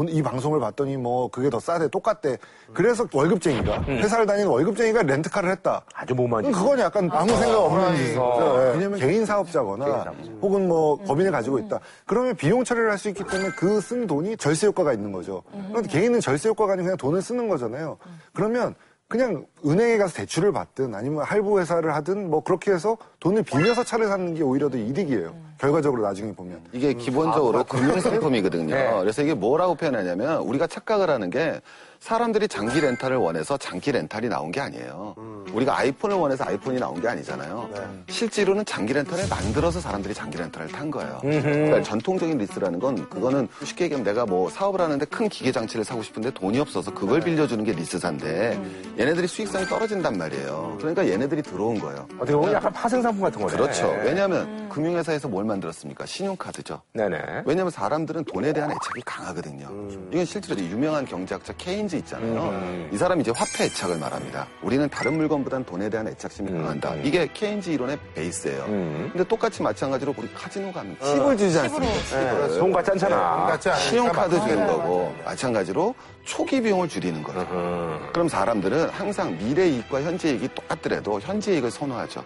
이 0.10 0.22
방송을 0.22 0.60
봤더니 0.60 0.98
뭐 0.98 1.30
그게 1.30 1.50
더 1.50 1.58
싸대, 1.60 1.88
똑같대. 1.90 2.38
그래서 2.74 3.06
월급쟁이가 3.14 3.78
음. 3.88 3.98
회사를 3.98 4.26
다니는 4.26 4.50
월급쟁이가 4.50 5.04
렌트카를 5.04 5.50
했다. 5.52 5.84
아주 5.94 6.14
못만 6.16 6.52
그건 6.52 6.80
약간 6.80 7.10
아무 7.12 7.30
생각 7.38 7.60
없는 7.60 7.96
짓이죠. 7.98 8.22
어. 8.22 8.60
예. 8.62 8.72
왜냐면 8.74 9.00
개인 9.00 9.26
사업자거나 9.26 10.14
혹은 10.42 10.68
뭐 10.68 10.98
법인을 11.06 11.32
가지고 11.32 11.60
있다. 11.60 11.80
그러면 12.06 12.36
비용 12.36 12.64
처리를 12.64 12.90
할 12.92 12.98
수 12.98 13.10
있기 13.10 13.24
때문에 13.26 13.50
그 13.52 13.80
쓴 13.82 14.08
돈이 14.08 14.36
절세 14.38 14.68
효과가 14.68 14.94
있는 14.94 15.12
거죠. 15.12 15.44
그런데 15.70 15.90
개인은 15.90 16.20
절세 16.22 16.48
효과가 16.50 16.74
아니고 16.74 16.86
그냥 16.86 16.98
돈을 16.98 17.22
쓰는 17.22 17.48
거잖아요. 17.50 17.98
그러면 18.34 18.74
그냥 19.08 19.46
은행에 19.66 19.98
가서 19.98 20.14
대출을 20.14 20.52
받든 20.52 20.94
아니면 20.94 21.24
할부 21.24 21.60
회사를 21.60 21.96
하든 21.96 22.30
뭐 22.30 22.42
그렇게 22.42 22.72
해서 22.72 22.98
돈을 23.20 23.44
빌려서 23.44 23.84
차를 23.84 24.08
사는 24.08 24.34
게 24.36 24.44
오히려 24.44 24.70
더 24.70 24.78
이득이에요. 24.78 25.34
결과적으로 25.58 26.04
나중에 26.04 26.34
보면. 26.34 26.60
이게 26.74 26.94
기본적으로 26.94 27.64
금융상품이거든요. 27.64 28.76
네. 28.76 28.98
그래서 29.00 29.22
이게 29.22 29.34
뭐라고 29.34 29.76
표현하냐면 29.76 30.40
우리가 30.42 30.68
착각을 30.68 31.10
하는 31.10 31.30
게 31.30 31.62
사람들이 32.02 32.48
장기 32.48 32.82
렌탈을 32.82 33.18
원해서 33.18 33.58
장기 33.58 33.92
렌탈이 33.92 34.28
나온 34.28 34.52
게 34.52 34.60
아니에요. 34.60 35.16
우리가 35.54 35.80
아이폰을 35.80 36.18
원해서 36.18 36.44
아이폰이 36.44 36.78
나온 36.78 37.02
게 37.02 37.08
아니잖아요. 37.08 37.70
실제로는 38.10 38.66
장기 38.66 38.94
렌탈을 38.94 39.28
만들어서 39.28 39.80
사람들이 39.80 40.14
장기 40.14 40.38
렌탈을 40.38 40.68
탄 40.68 40.92
거예요. 40.92 41.20
그러니까 41.22 41.82
전통적인 41.82 42.38
리스라는 42.38 42.80
건 42.80 43.10
그거는 43.10 43.48
쉽게 43.64 43.86
얘기하면 43.86 44.06
내가 44.06 44.26
뭐 44.26 44.50
사업을 44.50 44.82
하는데 44.82 45.04
큰 45.06 45.30
기계 45.30 45.52
장치를 45.52 45.84
사고 45.84 46.04
싶은데 46.04 46.30
돈이 46.32 46.60
없어서 46.60 46.94
그걸 46.94 47.22
빌려주는 47.22 47.64
게 47.64 47.72
리스사인데 47.72 48.62
얘네들이 49.00 49.26
수익 49.26 49.48
성이 49.56 49.66
떨어진단 49.68 50.18
말이에요. 50.18 50.76
그러니까 50.78 51.08
얘네들이 51.08 51.42
들어온 51.42 51.80
거예요. 51.80 52.06
어떻게 52.16 52.34
보면 52.34 52.54
약간 52.54 52.72
파생상품 52.74 53.22
같은 53.22 53.42
거네. 53.42 53.56
그렇죠. 53.56 53.88
왜냐하면 54.04 54.68
금융회사에서 54.70 55.28
뭘 55.30 55.46
만들었습니까? 55.46 56.06
신용카드죠. 56.06 56.82
네네. 56.94 57.44
왜냐하면 57.46 57.72
사람들은 57.72 58.26
돈에 58.26 58.52
대한 58.52 58.70
애착이 58.72 59.02
강하거든요. 59.06 59.68
음. 59.70 60.10
이건 60.12 60.26
실제로 60.26 60.60
유명한 60.60 61.06
경제학자 61.06 61.54
케인즈 61.54 61.96
있잖아요. 61.98 62.90
이 62.92 62.98
사람이 62.98 63.22
이제 63.22 63.32
화폐 63.36 63.66
애착을 63.66 63.98
말합니다. 63.98 64.48
우리는 64.62 64.88
다른 64.90 65.16
물건보다는 65.18 65.66
돈에 65.66 65.90
대한 65.90 66.08
애착심이 66.10 66.52
강한다. 66.52 66.96
이게 66.96 67.28
케인즈 67.34 67.70
이론의 67.70 67.98
베이스예요. 68.14 68.64
음. 68.66 69.10
근데 69.14 69.26
똑같이 69.28 69.62
마찬가지로 69.62 70.14
우리 70.18 70.32
카지노 70.34 70.72
가면 70.74 70.98
칩을 71.02 71.38
주지 71.38 71.60
않습니까? 71.60 71.94
네, 71.94 72.02
칩을. 72.04 72.60
돈 72.60 72.72
같지 72.74 72.92
않잖아. 72.92 73.46
같지 73.48 73.70
않아요. 73.70 73.82
신용카드 73.82 74.36
네. 74.36 74.48
주는 74.48 74.68
거고 74.68 75.14
마찬가지로 75.24 75.96
초기 76.26 76.62
비용을 76.62 76.90
줄이는 76.90 77.24
거죠. 77.24 77.40
음. 77.52 78.10
그럼 78.12 78.28
사람들은 78.28 78.90
항상 78.90 79.38
미래 79.38 79.68
이익과 79.68 80.02
현재 80.02 80.32
이익이 80.32 80.50
똑같더라도 80.56 81.20
현재 81.22 81.54
이익을 81.54 81.72
선호하죠. 81.72 82.24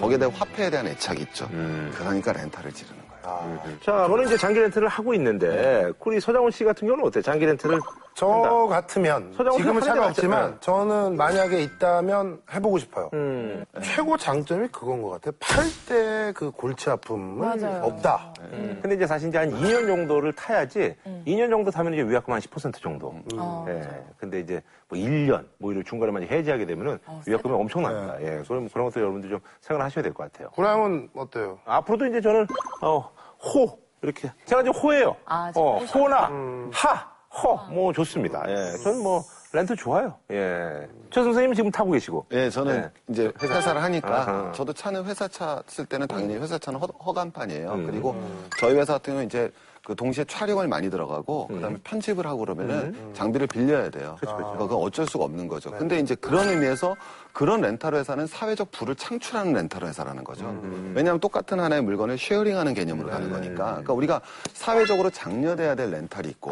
거기에 0.00 0.16
대한 0.18 0.32
화폐에 0.32 0.70
대한 0.70 0.86
애착이 0.86 1.20
있죠. 1.22 1.48
음. 1.52 1.92
그러니까 1.94 2.32
렌탈을 2.32 2.72
지르는 2.72 2.96
거예요. 3.22 3.60
자, 3.82 4.06
저는 4.06 4.26
이제 4.26 4.36
장기 4.36 4.60
렌트를 4.60 4.88
하고 4.88 5.12
있는데, 5.14 5.90
우리 6.00 6.20
서장훈 6.20 6.50
씨 6.50 6.64
같은 6.64 6.86
경우는 6.86 7.06
어때요? 7.06 7.22
장기 7.22 7.44
렌트를 7.44 7.78
저 8.20 8.28
한다. 8.28 8.66
같으면 8.66 9.32
지금은 9.56 9.80
차가 9.80 10.06
없지만 10.08 10.40
낫잖아요. 10.52 10.60
저는 10.60 11.16
만약에 11.16 11.62
있다면 11.62 12.42
해보고 12.52 12.76
싶어요. 12.78 13.08
음. 13.14 13.64
최고 13.82 14.16
장점이 14.18 14.68
그건 14.68 15.00
것 15.00 15.10
같아요. 15.10 15.32
팔 15.40 15.64
때 15.88 16.32
그 16.34 16.50
골치 16.50 16.90
아픔은 16.90 17.38
맞아요. 17.38 17.82
없다. 17.84 18.34
근데 18.82 18.94
이제 18.94 19.06
사실 19.06 19.28
이제 19.30 19.38
한 19.38 19.50
2년 19.50 19.86
정도를 19.86 20.32
타야지, 20.34 20.94
음. 21.06 21.22
2년 21.26 21.48
정도 21.50 21.70
타면 21.70 21.94
이제 21.94 22.02
위약금 22.02 22.32
한 22.32 22.40
10% 22.40 22.80
정도. 22.82 23.14
어, 23.36 23.64
예. 23.68 23.82
근데 24.18 24.40
이제 24.40 24.62
뭐 24.88 24.98
1년, 24.98 25.44
뭐 25.58 25.72
이런 25.72 25.82
중간에 25.84 26.12
만약 26.12 26.30
해지하게 26.30 26.66
되면은 26.66 26.98
어, 27.06 27.20
위약금이 27.26 27.54
엄청납니다. 27.54 28.18
네. 28.18 28.24
예. 28.38 28.42
그럼 28.46 28.68
그런 28.68 28.86
것도 28.86 29.00
여러분들 29.00 29.30
좀 29.30 29.40
생각을 29.62 29.84
하셔야 29.84 30.02
될 30.02 30.12
것 30.12 30.30
같아요. 30.30 30.50
구남은 30.50 31.08
어때요? 31.16 31.58
앞으로도 31.64 32.06
이제 32.06 32.20
저는, 32.20 32.46
어, 32.82 33.10
호. 33.42 33.78
이렇게. 34.02 34.30
제가 34.46 34.62
지금 34.62 34.78
호예요. 34.80 35.14
아, 35.26 35.52
어. 35.56 35.78
호나, 35.78 36.28
음. 36.28 36.70
하, 36.72 37.09
허. 37.32 37.54
뭐 37.70 37.92
좋습니다. 37.92 38.44
예. 38.48 38.76
저는 38.82 39.02
뭐, 39.02 39.22
렌트 39.52 39.74
좋아요. 39.76 40.14
예. 40.30 40.86
최 41.10 41.22
선생님 41.22 41.54
지금 41.54 41.70
타고 41.70 41.90
계시고. 41.92 42.26
예, 42.32 42.50
저는 42.50 42.82
네. 42.82 42.90
이제 43.08 43.32
회사 43.42 43.72
를 43.72 43.82
하니까 43.82 44.20
아하. 44.20 44.52
저도 44.52 44.72
차는 44.72 45.04
회사 45.04 45.26
차 45.28 45.62
쓸 45.66 45.86
때는 45.86 46.06
당연히 46.06 46.36
회사 46.36 46.56
차는 46.58 46.78
허, 46.78 46.86
허간판이에요. 46.86 47.72
음. 47.72 47.86
그리고 47.86 48.14
저희 48.60 48.74
회사 48.76 48.92
같은 48.94 49.12
경우는 49.12 49.26
이제 49.26 49.50
그 49.84 49.96
동시에 49.96 50.24
촬영을 50.24 50.68
많이 50.68 50.90
들어가고 50.90 51.48
음. 51.50 51.56
그다음에 51.56 51.76
편집을 51.82 52.26
하고 52.26 52.40
그러면은 52.40 52.94
장비를 53.14 53.46
빌려야 53.46 53.90
돼요. 53.90 54.16
그렇죠, 54.20 54.56
그건 54.58 54.78
어쩔 54.78 55.06
수가 55.06 55.24
없는 55.24 55.48
거죠. 55.48 55.70
네. 55.70 55.78
근데 55.78 55.98
이제 55.98 56.14
그런 56.14 56.48
의미에서 56.48 56.96
그런 57.32 57.60
렌탈 57.60 57.94
회사는 57.94 58.26
사회적 58.26 58.70
부를 58.72 58.94
창출하는 58.94 59.52
렌탈 59.54 59.84
회사라는 59.84 60.22
거죠. 60.24 60.44
음. 60.46 60.92
왜냐하면 60.94 61.18
똑같은 61.20 61.58
하나의 61.60 61.82
물건을 61.82 62.18
sharing하는 62.18 62.74
개념으로 62.74 63.08
네. 63.08 63.14
가는 63.14 63.30
거니까. 63.30 63.64
그러니까 63.64 63.92
우리가 63.94 64.20
사회적으로 64.52 65.08
장려돼야 65.10 65.74
될 65.74 65.90
렌탈이 65.90 66.28
있고 66.28 66.50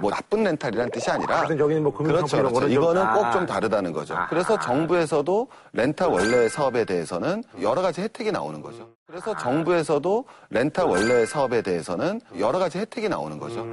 뭐 0.00 0.10
나쁜 0.10 0.44
렌탈이라는 0.44 0.90
뜻이 0.92 1.10
아니라 1.10 1.42
여기는 1.48 1.82
뭐 1.82 1.92
금융상품 1.92 2.38
그렇죠, 2.38 2.54
그렇죠. 2.54 2.72
이거는 2.72 3.02
아. 3.02 3.14
꼭좀 3.14 3.46
다르다는 3.46 3.92
거죠. 3.92 4.16
그래서 4.28 4.58
정부에서도 4.58 5.48
렌탈 5.72 6.08
원래 6.08 6.48
사업에 6.48 6.84
대해서는 6.84 7.42
여러 7.60 7.82
가지 7.82 8.02
혜택이 8.02 8.30
나오는 8.30 8.62
거죠. 8.62 8.88
그래서 9.06 9.36
정부에서도 9.36 10.24
렌탈 10.50 10.84
원래 10.86 11.24
사업에 11.26 11.62
대해서는 11.62 12.20
여러 12.40 12.58
가지 12.58 12.78
혜택이 12.78 13.08
나오는 13.08 13.38
거죠. 13.38 13.64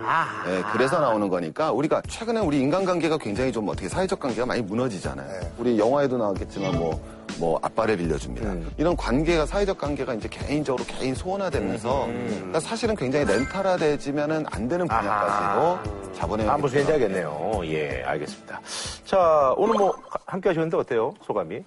예, 0.48 0.62
그래서 0.72 1.00
나오는 1.00 1.28
거니까 1.28 1.72
우리가 1.72 2.04
최근에 2.08 2.40
우리 2.40 2.60
인간관계가 2.60 3.18
굉장히 3.18 3.52
좀 3.52 3.68
어떻게 3.68 3.90
사회적 3.90 4.20
관계가 4.20 4.46
많이 4.46 4.62
무너지잖아요. 4.62 5.42
우리 5.58 5.80
영화에도 5.80 6.20
나왔겠지만 6.20 6.78
뭐, 6.78 7.02
뭐 7.40 7.60
아빠를 7.64 7.98
빌려줍니다. 7.98 8.70
이런 8.78 8.96
관계가 8.96 9.48
사회적 9.48 9.80
관계가 9.80 10.14
이제 10.14 10.28
개인적으로 10.28 10.86
개인 10.86 11.16
소원화되면서 11.16 12.06
그러니까 12.06 12.60
사실은 12.60 12.96
굉장히 12.96 13.26
렌탈화되지면은 13.26 14.46
안 14.52 14.68
되는 14.68 14.88
분야까지도 14.88 16.14
자본의 16.14 16.48
한번 16.48 16.70
해야겠네요. 16.70 17.62
예, 17.66 18.04
알겠습니다. 18.06 18.62
자, 19.04 19.52
오늘 19.58 19.74
뭐 19.80 19.96
함께 20.28 20.50
하셨는데 20.50 20.78
어때요? 20.78 21.16
소감이? 21.26 21.64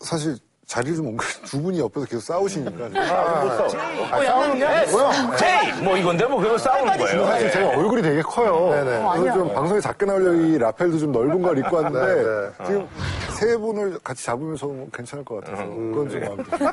사실 0.00 0.36
자리를 0.70 0.96
좀 0.98 1.08
옮겨 1.08 1.24
두 1.44 1.60
분이 1.60 1.80
옆에서 1.80 2.06
계속 2.06 2.20
싸우시니까. 2.20 2.84
아, 2.94 3.44
못 3.44 3.68
싸워. 3.68 4.06
아, 4.12 4.24
싸우는 4.24 4.56
게 4.56 4.64
아니고요. 4.64 5.10
제이! 5.36 5.72
뭐 5.82 5.96
이건데 5.96 6.24
뭐 6.26 6.40
그거 6.40 6.56
싸우는 6.56 6.96
거예요. 6.96 7.26
사실 7.26 7.46
예. 7.48 7.50
제가 7.50 7.68
얼굴이 7.70 8.00
되게 8.02 8.22
커요. 8.22 8.70
네네. 8.70 9.04
그래서 9.18 9.38
좀 9.38 9.52
방송에 9.52 9.80
작게 9.80 10.06
나오려고 10.06 10.36
이 10.36 10.58
라펠도 10.58 10.98
좀 10.98 11.10
넓은 11.10 11.42
걸 11.42 11.58
입고 11.58 11.74
왔는데 11.74 12.22
네, 12.22 12.66
지금 12.66 12.88
세 13.36 13.56
분을 13.56 13.98
같이 14.04 14.24
잡으면 14.24 14.54
좀 14.54 14.88
괜찮을 14.94 15.24
것 15.24 15.42
같아서 15.44 15.64
그건 15.64 16.08
좀 16.08 16.20
마음에 16.20 16.44
들어요. 16.44 16.72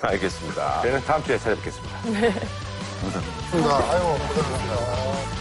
알겠습니다. 0.00 0.80
저희는 0.80 1.00
다음 1.02 1.22
주에 1.24 1.36
찾아뵙겠습니다. 1.36 1.94
아이고, 2.04 2.40
감사합니다. 3.02 5.37